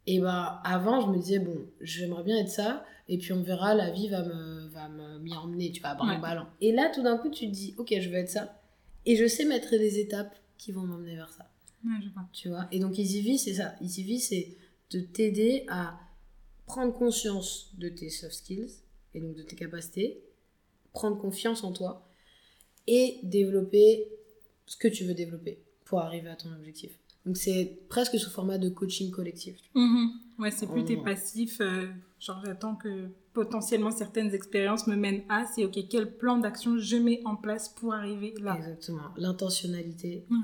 et 0.06 0.18
ben 0.18 0.60
avant, 0.64 1.00
je 1.00 1.06
me 1.06 1.16
disais, 1.18 1.38
bon, 1.38 1.56
j'aimerais 1.80 2.24
bien 2.24 2.36
être 2.38 2.50
ça, 2.50 2.84
et 3.08 3.18
puis 3.18 3.32
on 3.32 3.42
verra, 3.42 3.74
la 3.74 3.90
vie 3.90 4.08
va 4.08 4.22
me, 4.24 4.66
va 4.68 4.88
me 4.88 5.18
m'y 5.20 5.32
emmener, 5.34 5.70
tu 5.72 5.80
vois, 5.80 5.90
à 5.90 6.06
Ouais. 6.14 6.20
ballants. 6.20 6.48
Et 6.60 6.72
là, 6.72 6.90
tout 6.92 7.02
d'un 7.02 7.16
coup, 7.18 7.30
tu 7.30 7.46
te 7.46 7.52
dis, 7.52 7.74
ok, 7.78 7.94
je 7.98 8.08
veux 8.08 8.16
être 8.16 8.28
ça, 8.30 8.60
et 9.06 9.16
je 9.16 9.26
sais 9.26 9.44
mettre 9.44 9.70
les 9.74 9.98
étapes 9.98 10.34
qui 10.58 10.72
vont 10.72 10.82
m'emmener 10.82 11.14
vers 11.16 11.32
ça 11.32 11.48
Ouais, 11.84 11.94
je 12.04 12.08
vois. 12.10 12.28
tu 12.32 12.48
vois. 12.48 12.68
Et 12.72 12.78
donc 12.78 12.98
EasyV, 12.98 13.38
c'est 13.38 13.54
ça. 13.54 13.74
EasyV, 13.80 14.18
c'est 14.18 14.56
de 14.90 15.00
t'aider 15.00 15.64
à 15.68 15.98
prendre 16.66 16.92
conscience 16.92 17.70
de 17.78 17.88
tes 17.88 18.08
soft 18.10 18.34
skills 18.34 18.70
et 19.14 19.20
donc 19.20 19.34
de 19.34 19.42
tes 19.42 19.56
capacités, 19.56 20.22
prendre 20.92 21.18
confiance 21.18 21.64
en 21.64 21.72
toi 21.72 22.08
et 22.86 23.18
développer 23.24 24.06
ce 24.66 24.76
que 24.76 24.88
tu 24.88 25.04
veux 25.04 25.14
développer 25.14 25.58
pour 25.84 26.00
arriver 26.00 26.28
à 26.28 26.36
ton 26.36 26.52
objectif. 26.52 26.98
Donc 27.26 27.36
c'est 27.36 27.78
presque 27.88 28.18
sous 28.18 28.30
format 28.30 28.58
de 28.58 28.68
coaching 28.68 29.10
collectif. 29.10 29.56
Mhm. 29.74 30.10
Ouais, 30.38 30.50
c'est 30.50 30.66
plus 30.66 30.84
t'es 30.84 30.96
passif. 30.96 31.60
euh, 31.60 31.86
genre, 32.18 32.42
j'attends 32.44 32.74
que 32.74 33.08
potentiellement 33.32 33.90
certaines 33.92 34.34
expériences 34.34 34.86
me 34.88 34.96
mènent 34.96 35.22
à. 35.28 35.44
C'est 35.54 35.64
ok, 35.64 35.78
quel 35.88 36.16
plan 36.16 36.38
d'action 36.38 36.78
je 36.78 36.96
mets 36.96 37.20
en 37.24 37.36
place 37.36 37.68
pour 37.68 37.94
arriver 37.94 38.34
là? 38.40 38.56
Exactement. 38.56 39.10
L'intentionnalité. 39.16 40.24
Ouais. 40.30 40.36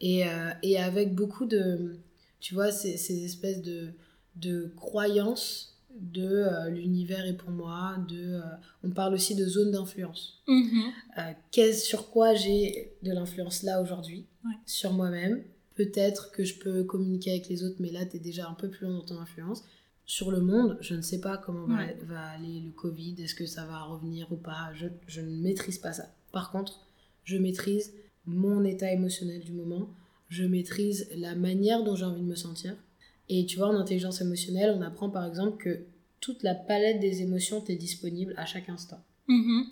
Et, 0.00 0.26
euh, 0.26 0.50
et 0.62 0.78
avec 0.78 1.14
beaucoup 1.14 1.46
de, 1.46 1.96
tu 2.40 2.54
vois, 2.54 2.72
ces, 2.72 2.96
ces 2.96 3.24
espèces 3.24 3.62
de, 3.62 3.90
de 4.36 4.72
croyances 4.76 5.73
de 6.00 6.24
euh, 6.26 6.68
l'univers 6.70 7.24
est 7.26 7.34
pour 7.36 7.50
moi, 7.50 7.96
de, 8.08 8.34
euh, 8.34 8.40
on 8.82 8.90
parle 8.90 9.14
aussi 9.14 9.34
de 9.34 9.44
zone 9.46 9.70
d'influence. 9.70 10.42
Mhm. 10.48 10.82
Euh, 11.18 11.32
qu'est-ce- 11.52 11.86
sur 11.86 12.10
quoi 12.10 12.34
j'ai 12.34 12.92
de 13.02 13.12
l'influence 13.12 13.62
là 13.62 13.80
aujourd'hui? 13.80 14.26
Ouais. 14.44 14.54
Sur 14.66 14.92
moi-même. 14.92 15.42
Peut-être 15.76 16.30
que 16.30 16.44
je 16.44 16.58
peux 16.58 16.84
communiquer 16.84 17.30
avec 17.32 17.48
les 17.48 17.64
autres, 17.64 17.76
mais 17.80 17.90
là, 17.90 18.04
tu 18.06 18.16
es 18.16 18.20
déjà 18.20 18.48
un 18.48 18.54
peu 18.54 18.68
plus 18.68 18.86
loin 18.86 18.96
dans 18.98 19.04
ton 19.04 19.18
influence. 19.20 19.64
Sur 20.06 20.30
le 20.30 20.40
monde, 20.40 20.76
je 20.80 20.94
ne 20.94 21.00
sais 21.00 21.20
pas 21.20 21.36
comment 21.38 21.66
va, 21.66 21.86
va 22.02 22.20
aller 22.26 22.60
le 22.60 22.70
Covid, 22.70 23.16
est-ce 23.22 23.34
que 23.34 23.46
ça 23.46 23.64
va 23.64 23.82
revenir 23.82 24.30
ou 24.32 24.36
pas, 24.36 24.70
je, 24.74 24.86
je 25.06 25.20
ne 25.20 25.30
maîtrise 25.42 25.78
pas 25.78 25.92
ça. 25.92 26.04
Par 26.30 26.50
contre, 26.52 26.80
je 27.24 27.38
maîtrise 27.38 27.92
mon 28.26 28.64
état 28.64 28.92
émotionnel 28.92 29.40
du 29.42 29.52
moment, 29.52 29.88
je 30.28 30.44
maîtrise 30.44 31.08
la 31.16 31.34
manière 31.34 31.82
dont 31.84 31.96
j'ai 31.96 32.04
envie 32.04 32.20
de 32.22 32.26
me 32.26 32.34
sentir. 32.34 32.74
Et 33.28 33.46
tu 33.46 33.56
vois, 33.56 33.68
en 33.68 33.74
intelligence 33.76 34.20
émotionnelle, 34.20 34.74
on 34.76 34.82
apprend 34.82 35.08
par 35.10 35.26
exemple 35.26 35.56
que 35.56 35.84
toute 36.20 36.42
la 36.42 36.54
palette 36.54 37.00
des 37.00 37.22
émotions 37.22 37.60
t'est 37.60 37.76
disponible 37.76 38.34
à 38.36 38.46
chaque 38.46 38.68
instant 38.68 39.00
Mhm. 39.28 39.64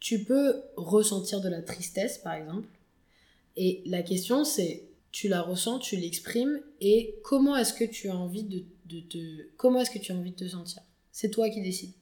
tu 0.00 0.22
peux 0.24 0.62
ressentir 0.76 1.40
de 1.40 1.48
la 1.48 1.62
tristesse, 1.62 2.18
par 2.18 2.34
exemple. 2.34 2.68
Et 3.56 3.82
la 3.86 4.02
question, 4.02 4.44
c'est, 4.44 4.84
tu 5.12 5.28
la 5.28 5.40
ressens, 5.42 5.78
tu 5.78 5.96
l'exprimes, 5.96 6.60
et 6.80 7.14
comment 7.24 7.56
est-ce 7.56 7.72
que 7.72 7.84
tu 7.84 8.08
as 8.08 8.16
envie 8.16 8.42
de, 8.44 8.62
de 8.86 9.00
te, 9.00 9.42
comment 9.56 9.80
est-ce 9.80 9.90
que 9.90 9.98
tu 9.98 10.12
as 10.12 10.16
envie 10.16 10.30
de 10.32 10.36
te 10.36 10.48
sentir? 10.48 10.82
C'est 11.10 11.30
toi 11.30 11.48
qui 11.50 11.62
décides. 11.62 11.92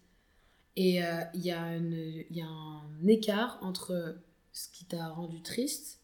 Et 0.77 1.03
euh, 1.05 1.21
il 1.35 1.43
y, 1.43 1.49
y 1.49 1.51
a 1.51 2.49
un 2.49 3.07
écart 3.07 3.59
entre 3.63 4.17
ce 4.53 4.69
qui 4.71 4.85
t'a 4.87 5.09
rendu 5.09 5.41
triste 5.43 5.99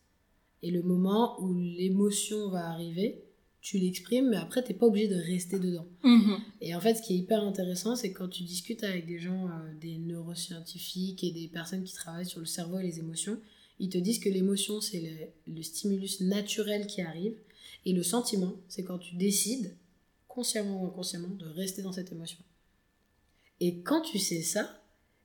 et 0.62 0.70
le 0.70 0.82
moment 0.82 1.40
où 1.42 1.52
l'émotion 1.54 2.48
va 2.50 2.68
arriver, 2.70 3.22
tu 3.60 3.78
l'exprimes, 3.78 4.30
mais 4.30 4.36
après, 4.36 4.62
t'es 4.62 4.74
pas 4.74 4.86
obligé 4.86 5.08
de 5.08 5.16
rester 5.16 5.58
dedans. 5.58 5.86
Mhm. 6.02 6.38
Et 6.60 6.74
en 6.74 6.80
fait, 6.80 6.94
ce 6.94 7.02
qui 7.02 7.14
est 7.14 7.18
hyper 7.18 7.42
intéressant, 7.42 7.96
c'est 7.96 8.12
que 8.12 8.18
quand 8.18 8.28
tu 8.28 8.44
discutes 8.44 8.84
avec 8.84 9.06
des 9.06 9.18
gens, 9.18 9.48
euh, 9.48 9.74
des 9.80 9.98
neuroscientifiques 9.98 11.24
et 11.24 11.32
des 11.32 11.48
personnes 11.48 11.84
qui 11.84 11.94
travaillent 11.94 12.26
sur 12.26 12.40
le 12.40 12.46
cerveau 12.46 12.78
et 12.78 12.84
les 12.84 12.98
émotions, 12.98 13.38
ils 13.80 13.88
te 13.88 13.98
disent 13.98 14.20
que 14.20 14.28
l'émotion, 14.28 14.80
c'est 14.80 15.00
le, 15.00 15.54
le 15.54 15.62
stimulus 15.62 16.20
naturel 16.20 16.86
qui 16.86 17.00
arrive. 17.00 17.34
Et 17.84 17.92
le 17.92 18.02
sentiment, 18.02 18.54
c'est 18.68 18.84
quand 18.84 18.98
tu 18.98 19.16
décides, 19.16 19.76
consciemment 20.26 20.82
ou 20.82 20.86
inconsciemment, 20.86 21.28
de 21.28 21.46
rester 21.46 21.82
dans 21.82 21.92
cette 21.92 22.12
émotion. 22.12 22.38
Et 23.60 23.80
quand 23.80 24.02
tu 24.02 24.18
sais 24.18 24.42
ça, 24.42 24.82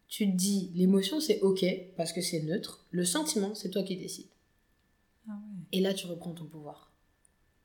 tu 0.07 0.31
te 0.31 0.35
dis, 0.35 0.71
l'émotion, 0.75 1.19
c'est 1.19 1.39
OK, 1.41 1.65
parce 1.97 2.13
que 2.13 2.21
c'est 2.21 2.41
neutre. 2.41 2.85
Le 2.91 3.05
sentiment, 3.05 3.55
c'est 3.55 3.69
toi 3.69 3.83
qui 3.83 3.95
décides. 3.95 4.27
Ah 5.27 5.31
ouais. 5.31 5.63
Et 5.71 5.81
là, 5.81 5.93
tu 5.93 6.05
reprends 6.07 6.33
ton 6.33 6.45
pouvoir. 6.45 6.92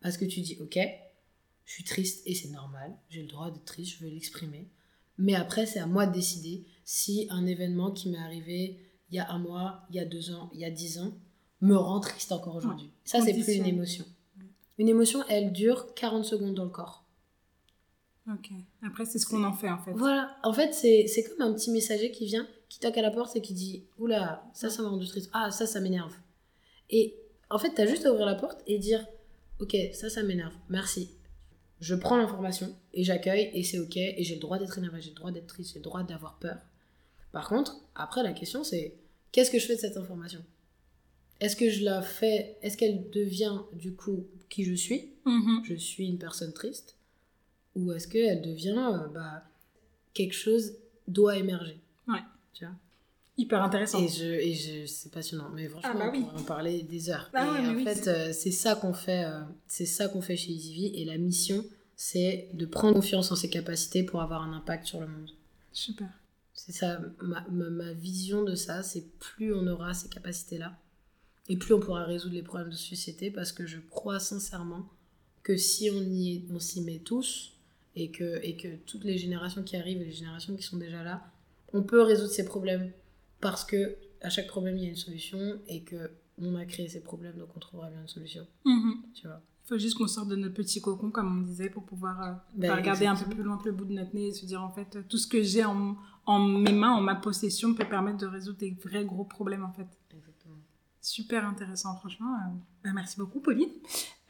Parce 0.01 0.17
que 0.17 0.25
tu 0.25 0.41
dis, 0.41 0.57
ok, 0.61 0.79
je 1.65 1.73
suis 1.73 1.85
triste 1.85 2.23
et 2.27 2.35
c'est 2.35 2.49
normal, 2.49 2.97
j'ai 3.11 3.23
le 3.23 3.29
droit 3.29 3.51
d'être 3.51 3.65
triste, 3.65 3.97
je 3.99 4.05
veux 4.05 4.11
l'exprimer. 4.11 4.69
Mais 5.19 5.35
après, 5.35 5.67
c'est 5.67 5.81
à 5.81 5.87
moi 5.87 6.07
de 6.07 6.13
décider 6.13 6.65
si 6.85 7.27
un 7.31 7.47
événement 7.47 7.91
qui 7.91 8.09
m'est 8.09 8.19
arrivé 8.19 8.79
il 9.11 9.17
y 9.17 9.19
a 9.19 9.31
un 9.31 9.39
mois, 9.39 9.83
il 9.91 9.97
y 9.97 10.01
a 10.01 10.05
deux 10.05 10.31
ans, 10.33 10.51
il 10.53 10.61
y 10.61 10.65
a 10.65 10.71
dix 10.71 10.99
ans, 10.99 11.13
me 11.61 11.77
rend 11.77 12.01
triste 12.01 12.31
encore 12.33 12.57
aujourd'hui. 12.57 12.91
Ça, 13.05 13.21
c'est 13.21 13.33
plus 13.33 13.55
une 13.55 13.67
émotion. 13.67 14.05
Une 14.79 14.89
émotion, 14.89 15.25
elle 15.29 15.53
dure 15.53 15.95
40 15.95 16.25
secondes 16.25 16.55
dans 16.55 16.65
le 16.65 16.71
corps. 16.71 17.05
Ok. 18.31 18.51
Après, 18.83 19.07
c'est 19.07 19.19
ce 19.19 19.27
qu'on 19.27 19.43
en 19.43 19.55
fait 19.55 19.71
en 19.71 19.79
fait. 19.79 19.93
Voilà, 19.93 20.37
en 20.43 20.53
fait, 20.53 20.75
c'est 20.75 21.07
c'est 21.07 21.25
comme 21.25 21.41
un 21.41 21.53
petit 21.55 21.71
messager 21.71 22.11
qui 22.11 22.27
vient, 22.27 22.47
qui 22.69 22.79
toque 22.79 22.99
à 22.99 23.03
la 23.03 23.11
porte 23.11 23.35
et 23.37 23.41
qui 23.41 23.55
dit 23.55 23.87
Oula, 23.99 24.45
ça, 24.53 24.69
ça 24.69 24.83
m'a 24.83 24.91
rendu 24.91 25.07
triste. 25.07 25.31
Ah, 25.33 25.51
ça, 25.51 25.67
ça 25.67 25.81
m'énerve. 25.81 26.15
Et 26.91 27.17
en 27.51 27.59
fait, 27.59 27.73
t'as 27.75 27.87
juste 27.87 28.05
à 28.05 28.13
ouvrir 28.13 28.27
la 28.27 28.35
porte 28.35 28.63
et 28.67 28.79
dire 28.79 29.05
Ok, 29.61 29.77
ça, 29.93 30.09
ça 30.09 30.23
m'énerve. 30.23 30.55
Merci. 30.69 31.11
Je 31.81 31.95
prends 31.95 32.17
l'information 32.17 32.75
et 32.93 33.05
j'accueille 33.05 33.51
et 33.55 33.63
c'est 33.63 33.79
ok 33.79 33.97
et 33.97 34.25
j'ai 34.25 34.35
le 34.35 34.41
droit 34.41 34.59
d'être 34.59 34.79
énervé, 34.79 35.01
j'ai 35.01 35.11
le 35.11 35.17
droit 35.17 35.31
d'être 35.31 35.47
triste, 35.47 35.73
j'ai 35.75 35.79
le 35.79 35.85
droit 35.85 36.03
d'avoir 36.03 36.39
peur. 36.39 36.59
Par 37.31 37.49
contre, 37.49 37.77
après, 37.95 38.23
la 38.23 38.33
question 38.33 38.65
c'est 38.65 38.97
Qu'est-ce 39.31 39.51
que 39.51 39.59
je 39.59 39.67
fais 39.67 39.77
de 39.77 39.81
cette 39.81 39.97
information? 39.97 40.43
Est-ce 41.41 41.55
que 41.55 41.71
je 41.71 41.85
la 41.85 42.03
fais 42.03 42.57
Est-ce 42.63 42.77
qu'elle 42.77 43.11
devient 43.11 43.59
du 43.75 43.95
coup 43.95 44.27
qui 44.49 44.65
je 44.65 44.75
suis? 44.75 45.13
Mhm. 45.25 45.63
je 45.65 45.75
suis 45.75 46.09
une 46.09 46.19
personne 46.19 46.53
triste? 46.53 46.97
Ou 47.77 47.93
est-ce 47.93 48.09
qu'elle 48.09 48.43
devient 48.43 48.91
euh, 48.93 49.07
bah, 49.09 49.45
quelque 50.15 50.35
chose 50.35 50.73
doit 51.07 51.37
émerger? 51.37 51.79
Ouais. 52.09 52.23
tu 52.55 52.65
vois? 52.65 52.75
Hyper 53.39 53.63
intéressant. 53.63 54.03
et 54.03 54.09
je 54.09 54.25
et 54.25 54.53
je 54.55 54.87
c'est 54.87 55.13
passionnant 55.13 55.49
mais 55.55 55.69
franchement 55.69 55.91
Ah 55.95 55.99
bah 55.99 56.11
oui. 56.13 56.21
on 56.25 56.29
pourrait 56.29 56.41
en 56.41 56.45
parler 56.45 56.83
des 56.83 57.09
heures 57.09 57.31
Ah 57.33 57.47
et 57.47 57.51
ouais, 57.51 57.63
mais 57.63 57.69
en 57.69 57.75
oui, 57.77 57.85
fait 57.85 57.95
c'est- 57.95 58.09
euh, 58.09 58.33
c'est 58.33 58.51
ça 58.51 58.75
qu'on 58.75 58.93
fait 58.93 59.25
euh, 59.25 59.41
c'est 59.69 59.87
ça 59.87 60.09
qu'on 60.09 60.21
fait 60.21 60.37
chez 60.37 60.51
EasyV 60.53 60.99
et 61.01 61.05
la 61.05 61.17
mission 61.19 61.65
c'est 61.97 62.49
de 62.55 62.67
prendre 62.67 62.95
confiance 62.95 63.31
en 63.33 63.37
ses 63.37 63.49
capacités 63.49 64.03
pour 64.03 64.21
avoir 64.23 64.43
un 64.43 64.53
impact 64.53 64.87
sur 64.87 65.01
le 65.01 65.07
monde 65.07 65.31
Super. 65.73 66.09
c'est 66.53 66.73
ça 66.73 67.01
ma, 67.23 67.43
ma, 67.51 67.71
ma 67.71 67.93
vision 67.93 68.43
de 68.43 68.55
ça 68.57 68.83
c'est 68.83 69.05
plus 69.21 69.55
on 69.55 69.67
aura 69.69 69.95
ces 69.95 70.09
capacités 70.09 70.59
là 70.59 70.77
et 71.49 71.57
plus 71.57 71.75
on 71.75 71.81
pourra 71.81 72.05
résoudre 72.05 72.35
les 72.35 72.43
problèmes 72.43 72.71
de 72.71 72.75
société 72.77 73.31
parce 73.31 73.53
que 73.53 73.67
je 73.67 73.79
crois 73.91 74.19
sincèrement 74.21 74.85
que 75.45 75.57
si 75.57 75.91
on 75.91 76.03
y 76.03 76.35
est- 76.35 76.43
on 76.53 76.59
s'y 76.59 76.81
met 76.83 76.99
tous 76.99 77.53
et 77.97 78.11
que, 78.11 78.39
et 78.45 78.55
que 78.57 78.69
toutes 78.87 79.05
les 79.05 79.17
générations 79.17 79.63
qui 79.63 79.77
arrivent 79.77 80.03
et 80.03 80.05
les 80.07 80.13
générations 80.13 80.55
qui 80.55 80.63
sont 80.63 80.77
déjà 80.77 81.03
là, 81.03 81.23
on 81.73 81.83
peut 81.83 82.03
résoudre 82.03 82.31
ces 82.31 82.45
problèmes 82.45 82.93
parce 83.41 83.65
que 83.65 83.97
à 84.23 84.31
chaque 84.31 84.49
problème 84.49 84.77
il 84.79 84.85
y 84.85 84.87
a 84.87 84.91
une 84.91 84.97
solution 84.97 85.39
et 85.69 85.83
que 85.83 86.11
on 86.41 86.55
a 86.57 86.65
créé 86.65 86.89
ces 86.89 87.01
problèmes 87.03 87.37
donc 87.37 87.49
on 87.57 87.61
trouvera 87.61 87.91
bien 87.91 88.01
une 88.03 88.09
solution, 88.09 88.47
Mhm. 88.65 88.95
tu 89.15 89.27
vois. 89.27 89.41
faut 89.65 89.77
juste 89.79 89.99
qu'on 89.99 90.07
sorte 90.09 90.29
de 90.29 90.37
notre 90.37 90.55
petit 90.55 90.81
cocon, 90.81 91.11
comme 91.11 91.39
on 91.39 91.43
disait, 91.43 91.69
pour 91.69 91.85
pouvoir 91.85 92.23
euh, 92.23 92.33
Ben, 92.55 92.75
regarder 92.75 93.05
un 93.07 93.15
peu 93.17 93.29
plus 93.29 93.43
loin 93.43 93.59
que 93.59 93.67
le 93.67 93.73
bout 93.75 93.85
de 93.85 93.93
notre 93.93 94.15
nez 94.15 94.29
et 94.29 94.33
se 94.33 94.47
dire, 94.47 94.63
en 94.63 94.71
fait, 94.71 95.07
tout 95.11 95.19
ce 95.19 95.27
que 95.27 95.43
j'ai 95.43 95.63
en, 95.65 95.95
en 96.25 96.39
mes 96.39 96.73
mains, 96.73 96.93
en 96.93 97.03
ma 97.03 97.15
possession, 97.17 97.75
peut 97.75 97.87
permettre 97.87 98.17
de 98.17 98.27
résoudre 98.27 98.57
des 98.59 98.71
vrais 98.83 99.05
gros 99.05 99.25
problèmes, 99.25 99.65
en 99.65 99.73
fait. 99.73 99.87
Super 101.09 101.47
intéressant, 101.47 101.97
franchement. 101.97 102.35
euh, 102.35 102.55
bah, 102.85 102.91
merci 102.95 103.17
beaucoup, 103.17 103.41
Pauline. 103.41 103.71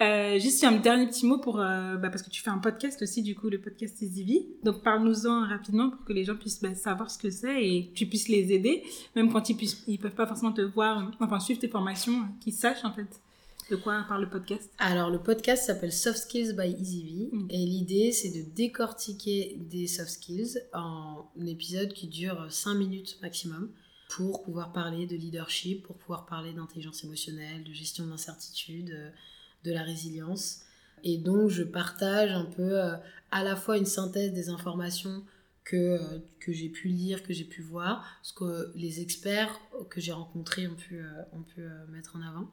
Euh, 0.00 0.38
juste 0.38 0.62
un 0.62 0.76
dernier 0.76 1.08
petit 1.08 1.26
mot 1.26 1.38
pour, 1.38 1.58
euh, 1.58 1.96
bah, 1.96 2.08
parce 2.08 2.22
que 2.22 2.30
tu 2.30 2.40
fais 2.40 2.50
un 2.50 2.58
podcast 2.58 3.02
aussi, 3.02 3.22
du 3.22 3.34
coup, 3.34 3.50
le 3.50 3.60
podcast 3.60 4.00
Easy 4.00 4.22
Vie. 4.22 4.46
Donc, 4.62 4.84
parle-nous-en 4.84 5.48
rapidement 5.48 5.90
pour 5.90 6.04
que 6.04 6.12
les 6.12 6.24
gens 6.24 6.36
puissent 6.36 6.62
bah, 6.62 6.76
savoir 6.76 7.10
ce 7.10 7.18
que 7.18 7.30
c'est 7.30 7.64
et 7.64 7.88
que 7.88 7.94
tu 7.94 8.06
puisses 8.06 8.28
les 8.28 8.52
aider, 8.52 8.84
même 9.16 9.32
quand 9.32 9.50
ils 9.50 9.56
ils 9.88 9.98
peuvent 9.98 10.14
pas 10.14 10.28
forcément 10.28 10.52
te 10.52 10.60
voir, 10.60 11.10
enfin, 11.18 11.40
suivre 11.40 11.58
tes 11.58 11.68
formations, 11.68 12.20
euh, 12.20 12.26
qu'ils 12.40 12.52
sachent, 12.52 12.84
en 12.84 12.92
fait, 12.92 13.20
de 13.72 13.76
quoi 13.76 14.04
parle 14.06 14.22
le 14.22 14.30
podcast. 14.30 14.70
Alors, 14.78 15.10
le 15.10 15.18
podcast 15.18 15.66
s'appelle 15.66 15.92
Soft 15.92 16.18
Skills 16.18 16.52
by 16.52 16.76
EasyV. 16.80 17.30
Mm. 17.32 17.46
Et 17.50 17.66
l'idée, 17.66 18.12
c'est 18.12 18.30
de 18.30 18.48
décortiquer 18.54 19.58
des 19.68 19.88
soft 19.88 20.10
skills 20.10 20.60
en 20.72 21.28
un 21.40 21.46
épisode 21.46 21.92
qui 21.92 22.06
dure 22.06 22.46
5 22.48 22.74
minutes 22.74 23.18
maximum 23.20 23.68
pour 24.08 24.42
pouvoir 24.42 24.72
parler 24.72 25.06
de 25.06 25.16
leadership, 25.16 25.82
pour 25.84 25.96
pouvoir 25.96 26.26
parler 26.26 26.52
d'intelligence 26.52 27.04
émotionnelle, 27.04 27.62
de 27.64 27.72
gestion 27.72 28.04
de 28.06 28.10
l'incertitude, 28.10 28.90
euh, 28.90 29.10
de 29.64 29.72
la 29.72 29.82
résilience. 29.82 30.62
Et 31.04 31.18
donc, 31.18 31.50
je 31.50 31.62
partage 31.62 32.32
un 32.32 32.46
peu 32.46 32.80
euh, 32.80 32.96
à 33.30 33.44
la 33.44 33.54
fois 33.54 33.76
une 33.76 33.86
synthèse 33.86 34.32
des 34.32 34.48
informations 34.48 35.22
que, 35.64 35.76
euh, 35.76 36.18
que 36.40 36.52
j'ai 36.52 36.70
pu 36.70 36.88
lire, 36.88 37.22
que 37.22 37.32
j'ai 37.34 37.44
pu 37.44 37.60
voir, 37.62 38.04
ce 38.22 38.32
que 38.32 38.72
les 38.74 39.00
experts 39.00 39.60
que 39.90 40.00
j'ai 40.00 40.12
rencontrés 40.12 40.66
ont 40.66 40.74
pu, 40.74 41.02
ont 41.32 41.42
pu 41.42 41.60
mettre 41.90 42.16
en 42.16 42.22
avant. 42.22 42.50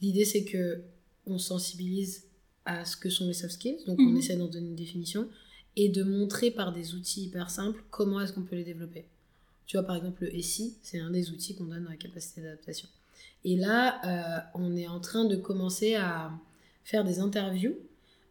L'idée, 0.00 0.24
c'est 0.26 0.44
que 0.44 0.82
on 1.26 1.38
sensibilise 1.38 2.24
à 2.66 2.84
ce 2.84 2.96
que 2.96 3.08
sont 3.08 3.26
les 3.26 3.32
soft 3.34 3.54
skills, 3.54 3.78
donc 3.86 3.98
on 3.98 4.10
Mhm. 4.10 4.16
essaie 4.18 4.36
d'en 4.36 4.48
donner 4.48 4.68
une 4.68 4.76
définition, 4.76 5.28
et 5.76 5.88
de 5.88 6.02
montrer 6.02 6.50
par 6.50 6.72
des 6.72 6.94
outils 6.94 7.24
hyper 7.24 7.48
simples 7.50 7.82
comment 7.90 8.20
est-ce 8.20 8.32
qu'on 8.32 8.42
peut 8.42 8.56
les 8.56 8.64
développer. 8.64 9.06
Tu 9.70 9.76
vois, 9.76 9.86
par 9.86 9.94
exemple, 9.94 10.24
le 10.24 10.42
SI, 10.42 10.74
c'est 10.82 10.98
un 10.98 11.10
des 11.12 11.30
outils 11.30 11.54
qu'on 11.54 11.66
donne 11.66 11.84
dans 11.84 11.90
la 11.90 11.96
capacité 11.96 12.40
d'adaptation. 12.40 12.88
Et 13.44 13.54
là, 13.54 14.00
euh, 14.04 14.40
on 14.56 14.76
est 14.76 14.88
en 14.88 14.98
train 14.98 15.26
de 15.26 15.36
commencer 15.36 15.94
à 15.94 16.32
faire 16.82 17.04
des 17.04 17.20
interviews 17.20 17.76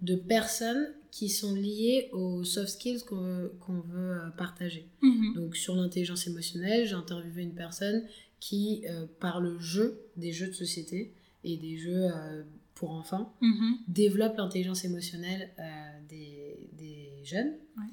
de 0.02 0.16
personnes 0.16 0.90
qui 1.12 1.30
sont 1.30 1.56
liées 1.56 2.10
aux 2.12 2.44
soft 2.44 2.68
skills 2.68 3.04
qu'on 3.08 3.22
veut, 3.22 3.54
qu'on 3.62 3.80
veut 3.80 4.12
euh, 4.18 4.30
partager. 4.38 4.86
Donc 5.34 5.56
sur 5.56 5.76
l'intelligence 5.76 6.28
émotionnelle, 6.28 6.86
j'ai 6.86 6.96
interviewé 6.96 7.44
une 7.44 7.56
personne 7.56 8.04
qui, 8.42 8.84
euh, 8.90 9.06
par 9.22 9.40
le 9.40 9.58
jeu, 9.60 10.02
des 10.18 10.34
jeux 10.34 10.48
de 10.48 10.52
société 10.54 11.14
et 11.46 11.56
des 11.56 11.78
jeux 11.78 12.08
euh, 12.14 12.44
pour 12.76 12.92
enfants, 12.92 13.34
Mhm. 13.40 13.78
développe 13.88 14.36
l'intelligence 14.36 14.84
émotionnelle 14.84 15.52
euh, 15.58 15.64
des, 16.10 16.70
des 16.78 17.12
jeunes. 17.24 17.54
Ouais. 17.78 17.84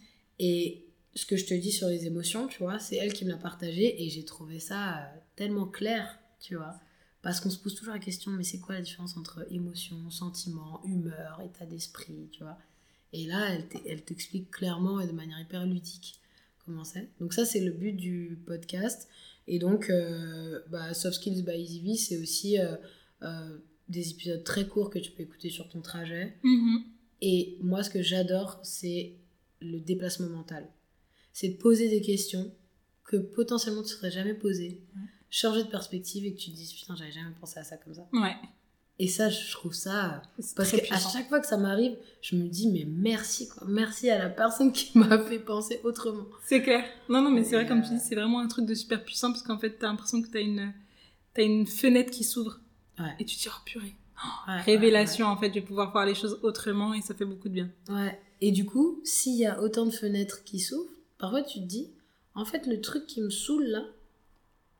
Et 0.40 0.85
ce 1.16 1.26
que 1.26 1.36
je 1.36 1.46
te 1.46 1.54
dis 1.54 1.72
sur 1.72 1.88
les 1.88 2.06
émotions, 2.06 2.46
tu 2.46 2.62
vois, 2.62 2.78
c'est 2.78 2.94
elle 2.96 3.12
qui 3.12 3.24
me 3.24 3.30
l'a 3.30 3.36
partagé 3.36 4.04
et 4.04 4.08
j'ai 4.08 4.24
trouvé 4.24 4.60
ça 4.60 4.98
euh, 4.98 5.06
tellement 5.34 5.66
clair, 5.66 6.16
tu 6.38 6.54
vois. 6.54 6.78
Parce 7.22 7.40
qu'on 7.40 7.50
se 7.50 7.58
pose 7.58 7.74
toujours 7.74 7.94
la 7.94 8.00
question, 8.00 8.30
mais 8.30 8.44
c'est 8.44 8.60
quoi 8.60 8.76
la 8.76 8.82
différence 8.82 9.16
entre 9.16 9.44
émotion, 9.50 10.10
sentiment, 10.10 10.80
humeur, 10.84 11.40
état 11.44 11.66
d'esprit, 11.66 12.28
tu 12.30 12.44
vois. 12.44 12.58
Et 13.12 13.26
là, 13.26 13.48
elle 13.86 14.04
t'explique 14.04 14.52
clairement 14.52 15.00
et 15.00 15.08
de 15.08 15.12
manière 15.12 15.40
hyper 15.40 15.66
ludique 15.66 16.20
comment 16.66 16.84
c'est. 16.84 17.08
Donc 17.20 17.32
ça, 17.32 17.46
c'est 17.46 17.60
le 17.60 17.70
but 17.70 17.92
du 17.92 18.38
podcast. 18.44 19.08
Et 19.46 19.58
donc, 19.58 19.88
euh, 19.88 20.60
bah, 20.68 20.92
Soft 20.92 21.16
Skills 21.16 21.42
by 21.42 21.52
EasyV, 21.52 21.96
c'est 21.96 22.18
aussi 22.18 22.58
euh, 22.58 22.74
euh, 23.22 23.58
des 23.88 24.10
épisodes 24.10 24.42
très 24.42 24.66
courts 24.66 24.90
que 24.90 24.98
tu 24.98 25.12
peux 25.12 25.22
écouter 25.22 25.48
sur 25.48 25.68
ton 25.68 25.80
trajet. 25.80 26.36
Mhm. 26.42 26.82
Et 27.22 27.56
moi, 27.62 27.82
ce 27.82 27.90
que 27.90 28.02
j'adore, 28.02 28.58
c'est 28.62 29.14
le 29.62 29.78
déplacement 29.78 30.28
mental. 30.28 30.68
C'est 31.36 31.48
de 31.48 31.56
poser 31.58 31.90
des 31.90 32.00
questions 32.00 32.50
que 33.04 33.18
potentiellement 33.18 33.82
tu 33.82 33.90
ne 33.90 33.96
serais 33.98 34.10
jamais 34.10 34.32
posées. 34.32 34.80
Ouais. 34.96 35.02
Changer 35.28 35.64
de 35.64 35.68
perspective 35.68 36.24
et 36.24 36.32
que 36.32 36.38
tu 36.38 36.50
te 36.50 36.56
dises, 36.56 36.72
putain, 36.72 36.96
j'avais 36.96 37.12
jamais 37.12 37.34
pensé 37.38 37.60
à 37.60 37.62
ça 37.62 37.76
comme 37.76 37.92
ça. 37.92 38.08
Ouais. 38.14 38.34
Et 38.98 39.06
ça, 39.06 39.28
je 39.28 39.52
trouve 39.52 39.74
ça... 39.74 40.22
C'est 40.38 40.56
Parce 40.56 40.70
qu'à 40.70 40.98
chaque 40.98 41.28
fois 41.28 41.40
que 41.40 41.46
ça 41.46 41.58
m'arrive, 41.58 41.94
je 42.22 42.36
me 42.36 42.48
dis, 42.48 42.70
mais 42.70 42.86
merci, 42.88 43.50
quoi. 43.50 43.66
Merci 43.68 44.08
à 44.08 44.16
la 44.18 44.30
personne 44.30 44.72
qui 44.72 44.96
m'a 44.96 45.18
fait 45.24 45.38
penser 45.38 45.78
autrement. 45.84 46.24
C'est 46.46 46.62
clair. 46.62 46.82
Non, 47.10 47.20
non, 47.20 47.30
mais 47.30 47.44
c'est 47.44 47.56
vrai, 47.56 47.66
comme 47.66 47.82
tu 47.82 47.88
euh, 47.92 47.98
dis, 47.98 48.00
c'est 48.00 48.14
vraiment 48.14 48.40
un 48.40 48.48
truc 48.48 48.64
de 48.64 48.72
super 48.74 49.04
puissant 49.04 49.30
parce 49.30 49.42
qu'en 49.42 49.58
fait, 49.58 49.72
t'as 49.72 49.88
l'impression 49.88 50.22
que 50.22 50.28
t'as 50.28 50.40
une, 50.40 50.72
t'as 51.34 51.42
une 51.42 51.66
fenêtre 51.66 52.10
qui 52.12 52.24
s'ouvre 52.24 52.60
Ouais. 52.98 53.14
et 53.20 53.26
tu 53.26 53.36
te 53.36 53.42
dis, 53.42 53.48
oh 53.50 53.60
purée. 53.66 53.94
Ouais, 54.48 54.62
Révélation, 54.62 55.26
en 55.26 55.36
fait, 55.36 55.48
je 55.48 55.56
vais 55.56 55.60
pouvoir 55.66 55.92
voir 55.92 56.06
les 56.06 56.14
choses 56.14 56.40
autrement 56.42 56.94
et 56.94 57.02
ça 57.02 57.12
fait 57.12 57.26
beaucoup 57.26 57.50
de 57.50 57.54
bien. 57.54 57.70
Ouais. 57.90 58.18
Et 58.40 58.52
du 58.52 58.64
coup, 58.64 59.02
s'il 59.04 59.36
y 59.36 59.44
a 59.44 59.60
autant 59.60 59.84
de 59.84 59.90
fenêtres 59.90 60.42
qui 60.42 60.60
s'ouvrent, 60.60 60.95
parfois 61.18 61.42
tu 61.42 61.60
te 61.60 61.64
dis, 61.64 61.90
en 62.34 62.44
fait, 62.44 62.66
le 62.66 62.80
truc 62.80 63.06
qui 63.06 63.20
me 63.20 63.30
saoule 63.30 63.64
là, 63.64 63.84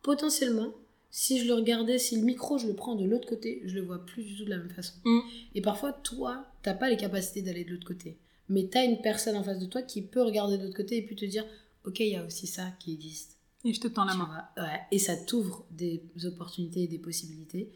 potentiellement, 0.02 0.72
si 1.10 1.38
je 1.38 1.46
le 1.46 1.54
regardais, 1.54 1.98
si 1.98 2.16
le 2.16 2.22
micro, 2.22 2.58
je 2.58 2.66
le 2.66 2.74
prends 2.74 2.94
de 2.94 3.04
l'autre 3.04 3.28
côté, 3.28 3.62
je 3.64 3.74
le 3.74 3.80
vois 3.80 4.04
plus 4.04 4.22
du 4.22 4.36
tout 4.36 4.44
de 4.44 4.50
la 4.50 4.58
même 4.58 4.70
façon. 4.70 4.94
Mm. 5.04 5.20
Et 5.54 5.62
parfois, 5.62 5.92
toi, 5.92 6.46
t'as 6.62 6.74
pas 6.74 6.90
les 6.90 6.96
capacités 6.96 7.42
d'aller 7.42 7.64
de 7.64 7.70
l'autre 7.70 7.86
côté. 7.86 8.18
Mais 8.48 8.68
t'as 8.68 8.84
une 8.84 9.00
personne 9.00 9.36
en 9.36 9.42
face 9.42 9.58
de 9.58 9.66
toi 9.66 9.82
qui 9.82 10.02
peut 10.02 10.22
regarder 10.22 10.58
de 10.58 10.64
l'autre 10.64 10.76
côté 10.76 10.98
et 10.98 11.02
puis 11.02 11.16
te 11.16 11.24
dire, 11.24 11.44
ok, 11.84 12.00
il 12.00 12.08
y 12.08 12.16
a 12.16 12.24
aussi 12.24 12.46
ça 12.46 12.70
qui 12.78 12.92
existe. 12.92 13.36
Et 13.64 13.72
je 13.72 13.80
te 13.80 13.88
tends 13.88 14.04
la 14.04 14.14
main. 14.14 14.44
ouais. 14.58 14.80
Et 14.92 14.98
ça 14.98 15.16
t'ouvre 15.16 15.64
des 15.70 16.02
opportunités 16.24 16.82
et 16.82 16.88
des 16.88 16.98
possibilités. 16.98 17.72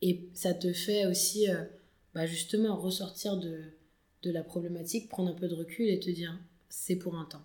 Et 0.00 0.28
ça 0.32 0.54
te 0.54 0.72
fait 0.72 1.06
aussi, 1.06 1.48
euh, 1.50 1.64
bah, 2.14 2.26
justement, 2.26 2.76
ressortir 2.76 3.36
de, 3.36 3.60
de 4.22 4.30
la 4.30 4.42
problématique, 4.42 5.08
prendre 5.08 5.30
un 5.30 5.34
peu 5.34 5.48
de 5.48 5.54
recul 5.54 5.88
et 5.88 6.00
te 6.00 6.10
dire, 6.10 6.36
c'est 6.68 6.96
pour 6.96 7.16
un 7.16 7.24
temps. 7.24 7.44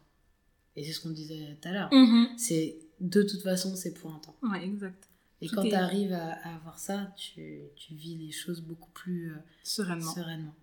Et 0.76 0.84
c'est 0.84 0.92
ce 0.94 1.00
qu'on 1.02 1.12
disait 1.12 1.58
tout 1.62 1.68
à 1.68 1.72
l'heure. 1.72 1.94
Mhm. 1.94 2.28
C'est 2.38 2.80
de 3.00 3.22
toute 3.24 3.42
façon, 3.42 3.76
c'est 3.76 3.94
pour 3.94 4.12
un 4.14 4.20
temps. 4.20 4.36
Ouais, 4.44 4.66
exact. 4.66 5.10
Et 5.42 5.48
Tout 5.48 5.56
quand 5.56 5.64
est- 5.64 5.70
tu 5.70 5.76
arrives 5.76 6.14
à, 6.14 6.34
à 6.34 6.56
avoir 6.56 6.80
ça, 6.80 7.14
tu, 7.18 7.60
tu 7.76 7.94
vis 7.96 8.16
les 8.18 8.32
choses 8.32 8.62
beaucoup 8.62 8.90
plus 8.92 9.32
euh, 9.32 9.36
Sereinement. 9.64 10.14
sereinement. 10.14 10.56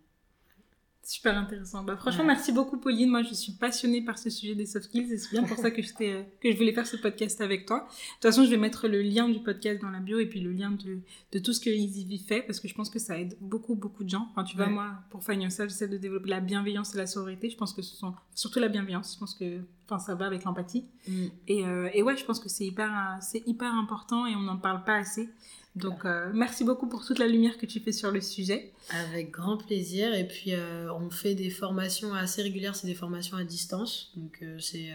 Super 1.11 1.37
intéressant. 1.37 1.83
Bah, 1.83 1.97
franchement, 1.97 2.21
Ouais. 2.21 2.29
merci 2.29 2.53
beaucoup, 2.53 2.79
Pauline. 2.79 3.11
Moi, 3.11 3.25
je 3.25 3.35
suis 3.35 3.51
passionnée 3.51 4.01
par 4.01 4.17
ce 4.17 4.31
sujet 4.31 4.55
des 4.55 4.65
soft 4.65 4.85
skills 4.85 5.13
et 5.13 5.19
c'est 5.19 5.33
bien 5.33 5.43
pour 5.43 5.57
ça 5.57 5.73
que, 5.73 5.83
je 5.83 5.91
euh, 6.03 6.23
que 6.41 6.53
je 6.53 6.57
voulais 6.57 6.73
faire 6.73 6.87
ce 6.87 6.97
podcast 6.97 7.41
avec 7.41 7.67
toi. 7.67 7.79
De 7.81 7.83
toute 7.83 8.23
façon, 8.23 8.45
je 8.45 8.51
vais 8.51 8.57
mettre 8.57 8.87
le 8.87 9.03
lien 9.03 9.29
du 9.29 9.41
podcast 9.41 9.81
dans 9.83 9.91
la 9.91 9.99
bio 9.99 10.21
et 10.21 10.27
puis 10.27 10.39
le 10.39 10.53
lien 10.53 10.71
de, 10.71 11.01
de 11.33 11.39
tout 11.41 11.53
ce 11.53 11.59
que 11.59 11.69
EasyV 11.69 12.19
fait 12.19 12.43
parce 12.43 12.61
que 12.61 12.69
je 12.69 12.75
pense 12.75 12.91
que 12.91 13.01
ça 13.01 13.19
aide 13.19 13.37
beaucoup, 13.41 13.75
beaucoup 13.75 14.05
de 14.05 14.09
gens. 14.09 14.29
Enfin, 14.31 14.45
tu 14.45 14.55
vois, 14.57 14.67
Ouais. 14.67 14.73
moi, 14.73 14.93
pour 15.11 15.25
Find 15.25 15.43
Yourself, 15.43 15.71
j'essaie 15.71 15.89
de 15.89 15.97
développer 15.99 16.29
la 16.31 16.39
bienveillance 16.39 16.95
et 16.95 16.99
la 16.99 17.09
sororité. 17.09 17.51
Je 17.51 17.57
pense 17.57 17.73
que 17.73 17.83
ce 17.83 17.97
sont 17.97 18.15
surtout 18.37 18.61
la 18.61 18.69
bienveillance. 18.69 19.15
Je 19.15 19.19
pense 19.19 19.35
que 19.35 19.63
enfin, 19.87 19.99
ça 19.99 20.15
va 20.15 20.27
avec 20.27 20.45
l'empathie. 20.45 20.85
Mm. 21.09 21.27
Et, 21.49 21.67
euh, 21.67 21.89
et 21.93 22.05
ouais, 22.05 22.17
je 22.17 22.25
pense 22.25 22.39
que 22.39 22.49
c'est 22.49 22.67
hyper, 22.67 22.89
euh, 22.89 23.19
c'est 23.21 23.43
hyper 23.49 23.75
important 23.75 24.27
et 24.27 24.37
on 24.37 24.43
n'en 24.43 24.59
parle 24.59 24.85
pas 24.85 24.95
assez. 24.99 25.29
Donc, 25.77 26.05
euh, 26.05 26.31
merci 26.35 26.65
beaucoup 26.65 26.89
pour 26.89 27.05
toute 27.05 27.19
la 27.19 27.29
lumière 27.29 27.57
que 27.57 27.67
tu 27.67 27.79
fais 27.81 27.93
sur 27.93 28.11
le 28.11 28.21
sujet. 28.21 28.73
Avec 28.91 29.31
grand 29.31 29.57
plaisir. 29.57 30.13
Et 30.15 30.27
puis, 30.27 30.53
euh, 30.53 30.93
on 30.93 31.11
fait 31.11 31.35
des 31.35 31.51
formations 31.51 32.13
assez 32.13 32.43
régulières. 32.43 32.75
C'est 32.75 32.89
des 32.89 32.95
formations 32.95 33.37
à 33.37 33.45
distance. 33.45 34.13
Donc, 34.17 34.41
euh, 34.43 34.59
c'est, 34.59 34.91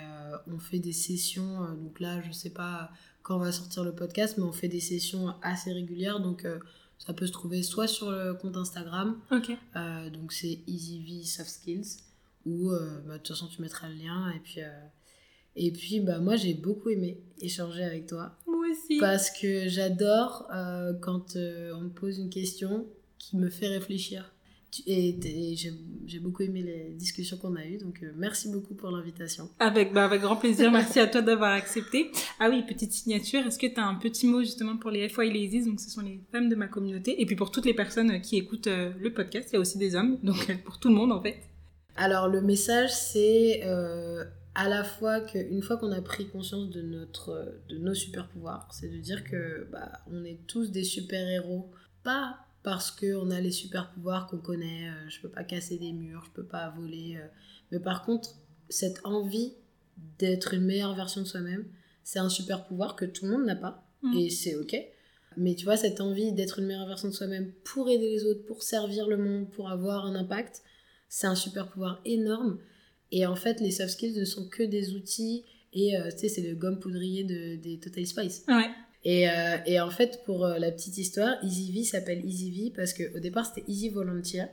on 0.47 0.59
fait 0.59 0.79
des 0.79 0.93
sessions. 0.93 1.61
donc 1.75 1.99
là, 1.99 2.21
je 2.21 2.31
sais 2.31 2.49
pas 2.49 2.91
quand 3.23 3.37
on 3.37 3.39
va 3.39 3.51
sortir 3.51 3.83
le 3.83 3.93
podcast, 3.93 4.35
mais 4.37 4.43
on 4.43 4.51
fait 4.51 4.67
des 4.67 4.81
sessions 4.81 5.33
assez 5.41 5.71
régulières. 5.71 6.19
Donc, 6.19 6.45
ça 6.97 7.13
peut 7.13 7.25
se 7.25 7.31
trouver 7.31 7.63
soit 7.63 7.87
sur 7.87 8.11
le 8.11 8.33
compte 8.33 8.57
Instagram. 8.57 9.17
Donc, 9.73 10.33
c'est 10.33 10.59
EasyV 10.67 11.23
Soft 11.23 11.49
Skills. 11.49 11.97
Ou, 12.45 12.69
bah, 13.07 13.13
de 13.13 13.17
toute 13.17 13.29
façon, 13.29 13.47
tu 13.47 13.61
mettras 13.61 13.87
le 13.87 13.95
lien. 13.95 14.29
Et 14.31 14.39
puis, 14.39 14.59
et 15.55 15.71
puis 15.71 15.99
bah, 15.99 16.19
moi, 16.19 16.35
j'ai 16.35 16.53
beaucoup 16.53 16.89
aimé 16.89 17.17
échanger 17.41 17.83
avec 17.83 18.07
toi. 18.07 18.37
Moi 18.47 18.65
aussi. 18.71 18.99
Parce 18.99 19.29
que 19.29 19.67
j'adore 19.67 20.47
euh, 20.53 20.93
quand 21.01 21.35
euh, 21.35 21.73
on 21.75 21.81
me 21.81 21.89
pose 21.89 22.19
une 22.19 22.29
question 22.29 22.85
qui 23.17 23.37
me 23.37 23.49
fait 23.49 23.67
réfléchir. 23.67 24.31
Et, 24.87 25.15
et 25.23 25.55
j'ai 25.55 25.71
j'ai 26.05 26.19
beaucoup 26.19 26.43
aimé 26.43 26.61
les 26.61 26.89
discussions 26.89 27.37
qu'on 27.37 27.55
a 27.55 27.65
eues, 27.65 27.77
donc 27.77 28.03
euh, 28.03 28.11
merci 28.17 28.49
beaucoup 28.49 28.73
pour 28.73 28.91
l'invitation. 28.91 29.49
Avec, 29.57 29.93
bah, 29.93 30.03
avec 30.03 30.19
grand 30.19 30.35
plaisir. 30.35 30.69
Merci 30.71 30.99
à 30.99 31.07
toi 31.07 31.21
d'avoir 31.21 31.53
accepté. 31.53 32.11
Ah 32.41 32.49
oui, 32.49 32.61
petite 32.67 32.91
signature. 32.91 33.39
Est-ce 33.47 33.57
que 33.57 33.67
tu 33.67 33.79
as 33.79 33.85
un 33.85 33.95
petit 33.95 34.27
mot 34.27 34.41
justement 34.41 34.75
pour 34.75 34.91
les 34.91 35.07
FY 35.07 35.63
Donc, 35.65 35.79
ce 35.79 35.89
sont 35.89 36.01
les 36.01 36.19
femmes 36.33 36.49
de 36.49 36.55
ma 36.55 36.67
communauté. 36.67 37.21
Et 37.21 37.25
puis 37.25 37.37
pour 37.37 37.51
toutes 37.51 37.65
les 37.65 37.73
personnes 37.73 38.19
qui 38.19 38.35
écoutent 38.35 38.67
le 38.67 39.13
podcast, 39.13 39.47
il 39.51 39.53
y 39.53 39.57
a 39.57 39.61
aussi 39.61 39.77
des 39.77 39.95
hommes. 39.95 40.19
Donc, 40.23 40.51
pour 40.65 40.77
tout 40.77 40.89
le 40.89 40.95
monde 40.95 41.13
en 41.13 41.21
fait. 41.21 41.37
Alors 41.95 42.27
le 42.27 42.41
message 42.41 42.91
c'est 42.91 43.61
à 44.55 44.69
la 44.69 44.83
fois 44.83 45.21
qu'une 45.21 45.61
fois 45.61 45.77
qu'on 45.77 45.91
a 45.91 46.01
pris 46.01 46.27
conscience 46.27 46.69
de, 46.69 46.81
notre, 46.81 47.61
de 47.69 47.77
nos 47.77 47.93
super 47.93 48.27
pouvoirs, 48.29 48.67
c'est 48.71 48.89
de 48.89 48.97
dire 48.97 49.23
que 49.23 49.67
bah, 49.71 49.91
on 50.11 50.23
est 50.23 50.39
tous 50.47 50.71
des 50.71 50.83
super 50.83 51.27
héros, 51.27 51.71
pas 52.03 52.39
parce 52.63 52.89
qu'on 52.89 53.29
a 53.29 53.39
les 53.39 53.51
super 53.51 53.91
pouvoirs 53.91 54.27
qu'on 54.27 54.39
connaît, 54.39 54.89
euh, 54.89 55.09
je 55.09 55.21
peux 55.21 55.29
pas 55.29 55.43
casser 55.43 55.77
des 55.77 55.93
murs, 55.93 56.23
je 56.25 56.31
peux 56.31 56.45
pas 56.45 56.69
voler, 56.69 57.17
euh, 57.17 57.27
mais 57.71 57.79
par 57.79 58.03
contre 58.03 58.29
cette 58.69 58.99
envie 59.03 59.53
d'être 60.17 60.55
une 60.55 60.65
meilleure 60.65 60.95
version 60.95 61.21
de 61.21 61.27
soi-même, 61.27 61.65
c'est 62.03 62.19
un 62.19 62.29
super 62.29 62.65
pouvoir 62.65 62.95
que 62.95 63.05
tout 63.05 63.25
le 63.25 63.31
monde 63.31 63.45
n'a 63.45 63.55
pas 63.55 63.85
Mm. 64.05 64.17
et 64.17 64.29
c'est 64.29 64.55
ok. 64.55 64.75
mais 65.37 65.55
tu 65.55 65.65
vois, 65.65 65.75
cette 65.75 65.99
envie 65.99 66.31
d'être 66.31 66.59
une 66.59 66.65
meilleure 66.65 66.87
version 66.87 67.09
de 67.09 67.13
soi-même 67.13 67.51
pour 67.65 67.89
aider 67.89 68.09
les 68.09 68.25
autres, 68.25 68.45
pour 68.45 68.63
servir 68.63 69.07
le 69.07 69.17
monde, 69.17 69.49
pour 69.49 69.69
avoir 69.69 70.05
un 70.05 70.15
impact, 70.15 70.63
c'est 71.09 71.27
un 71.27 71.35
super 71.35 71.67
pouvoir 71.67 71.99
énorme. 72.05 72.57
Et 73.11 73.25
en 73.25 73.35
fait, 73.35 73.61
les 73.61 73.71
soft 73.71 73.91
skills 73.91 74.17
ne 74.17 74.25
sont 74.25 74.47
que 74.47 74.63
des 74.63 74.93
outils. 74.93 75.43
Et 75.73 75.97
euh, 75.97 76.09
tu 76.11 76.19
sais, 76.19 76.29
c'est 76.29 76.41
le 76.41 76.55
gomme 76.55 76.79
poudrier 76.79 77.23
de, 77.23 77.55
des 77.55 77.79
Total 77.79 78.05
Spice. 78.05 78.43
Ouais. 78.47 78.69
Et, 79.03 79.29
euh, 79.29 79.57
et 79.65 79.79
en 79.79 79.89
fait, 79.91 80.21
pour 80.25 80.45
euh, 80.45 80.57
la 80.57 80.71
petite 80.71 80.97
histoire, 80.97 81.35
Easy 81.43 81.71
V 81.71 81.83
s'appelle 81.83 82.25
Easy 82.25 82.51
V 82.51 82.73
parce 82.75 82.93
qu'au 82.93 83.19
départ, 83.19 83.45
c'était 83.45 83.69
Easy 83.69 83.89
Volunteer. 83.89 84.47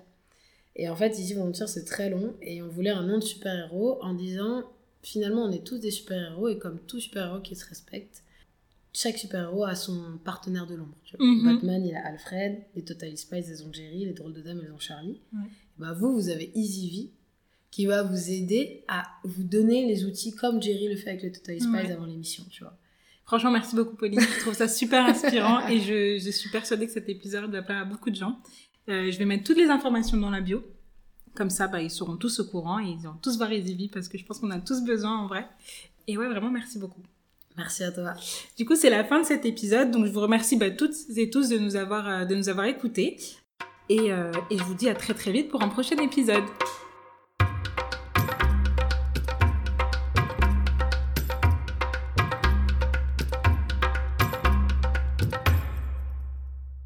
Et 0.77 0.89
en 0.89 0.97
fait, 0.97 1.19
Easy 1.19 1.35
Volunteer, 1.35 1.67
c'est 1.69 1.85
très 1.85 2.11
long. 2.11 2.35
Et 2.43 2.63
on 2.63 2.69
voulait 2.69 2.91
un 2.91 3.07
nom 3.07 3.19
de 3.19 3.25
super-héros 3.25 3.99
en 4.03 4.15
disant 4.15 4.63
finalement, 5.03 5.45
on 5.45 5.53
est 5.53 5.65
tous 5.65 5.79
des 5.79 5.91
super-héros. 5.91 6.49
Et 6.49 6.59
comme 6.59 6.79
tout 6.87 7.01
super-héros 7.01 7.41
qui 7.41 7.57
se 7.57 7.67
respecte, 7.67 8.23
chaque 8.93 9.17
super-héros 9.17 9.65
a 9.65 9.75
son 9.75 10.19
partenaire 10.23 10.67
de 10.67 10.75
l'ombre. 10.75 10.97
Mhm. 11.19 11.45
Batman, 11.45 11.87
il 11.87 11.95
a 11.95 12.07
Alfred. 12.07 12.59
Les 12.75 12.83
Total 12.83 13.17
Spice, 13.17 13.49
elles 13.49 13.67
ont 13.67 13.73
Jerry. 13.73 14.05
Les 14.05 14.13
Drôles 14.13 14.35
de 14.35 14.43
Dames, 14.43 14.61
elles 14.63 14.73
ont 14.73 14.79
Charlie. 14.79 15.21
Ouais. 15.33 15.49
Bah, 15.79 15.95
vous, 15.95 16.13
vous 16.13 16.29
avez 16.29 16.51
Easy 16.55 16.91
V 16.91 17.11
qui 17.73 17.87
va 17.87 18.05
vous 18.05 18.31
aider 18.31 18.85
à 18.87 19.03
vous 19.25 19.43
donner 19.43 19.87
les 19.87 20.05
outils 20.05 20.37
comme 20.37 20.63
Jerry 20.63 20.89
le 20.89 20.97
fait 20.97 21.09
avec 21.11 21.23
les 21.23 21.33
Total 21.33 21.57
Spice 21.59 21.73
Ouais. 21.73 21.91
avant 21.91 22.05
l'émission, 22.07 22.45
tu 22.51 22.63
vois. 22.63 22.77
Franchement, 23.25 23.51
merci 23.51 23.75
beaucoup, 23.75 23.97
Pauline. 23.97 24.21
Je 24.21 24.41
trouve 24.41 24.55
ça 24.55 24.69
super 24.69 25.05
inspirant 25.07 25.67
et 25.69 25.81
je, 25.81 26.19
je 26.25 26.31
suis 26.31 26.51
persuadée 26.51 26.87
que 26.87 26.93
cet 26.93 27.09
épisode 27.09 27.51
va 27.51 27.63
plaire 27.63 27.79
à 27.79 27.85
beaucoup 27.85 28.11
de 28.11 28.15
gens. 28.17 28.39
Euh, 28.89 29.11
je 29.11 29.19
vais 29.19 29.25
mettre 29.25 29.43
toutes 29.45 29.57
les 29.57 29.69
informations 29.71 30.17
dans 30.19 30.31
la 30.31 30.41
bio. 30.41 30.63
Comme 31.35 31.49
ça, 31.49 31.67
bah, 31.67 31.81
ils 31.81 31.91
seront 31.91 32.17
tous 32.17 32.41
au 32.41 32.45
courant 32.45 32.79
et 32.79 32.91
ils 32.91 32.99
vont 32.99 33.15
tous 33.23 33.39
voir 33.39 33.51
Easy 33.51 33.89
parce 33.93 34.07
que 34.09 34.19
je 34.19 34.25
pense 34.27 34.39
qu'on 34.39 34.51
a 34.51 34.59
tous 34.61 34.85
besoin 34.85 35.17
en 35.19 35.27
vrai. 35.27 35.47
Et 36.07 36.19
ouais, 36.19 36.29
vraiment, 36.29 36.51
merci 36.51 36.79
beaucoup. 36.79 37.01
Merci 37.57 37.85
à 37.85 37.93
toi. 37.93 38.13
Du 38.59 38.67
coup, 38.67 38.77
c'est 38.77 38.91
la 38.91 39.03
fin 39.05 39.21
de 39.21 39.25
cet 39.27 39.47
épisode. 39.47 39.91
Donc, 39.91 40.05
je 40.05 40.11
vous 40.11 40.21
remercie 40.21 40.57
bah, 40.57 40.71
toutes 40.71 40.95
et 41.17 41.31
tous 41.31 41.49
de 41.49 41.57
nous 41.59 41.77
avoir, 41.77 42.07
euh, 42.07 42.25
de 42.27 42.35
nous 42.35 42.51
avoir 42.51 42.67
écoutés. 42.67 43.17
Et, 43.89 44.13
euh, 44.13 44.31
et 44.51 44.59
je 44.59 44.63
vous 44.65 44.75
dis 44.75 44.89
à 44.91 44.95
très 44.95 45.15
très 45.15 45.33
vite 45.33 45.49
pour 45.49 45.63
un 45.63 45.69
prochain 45.69 45.97
épisode. 45.97 46.45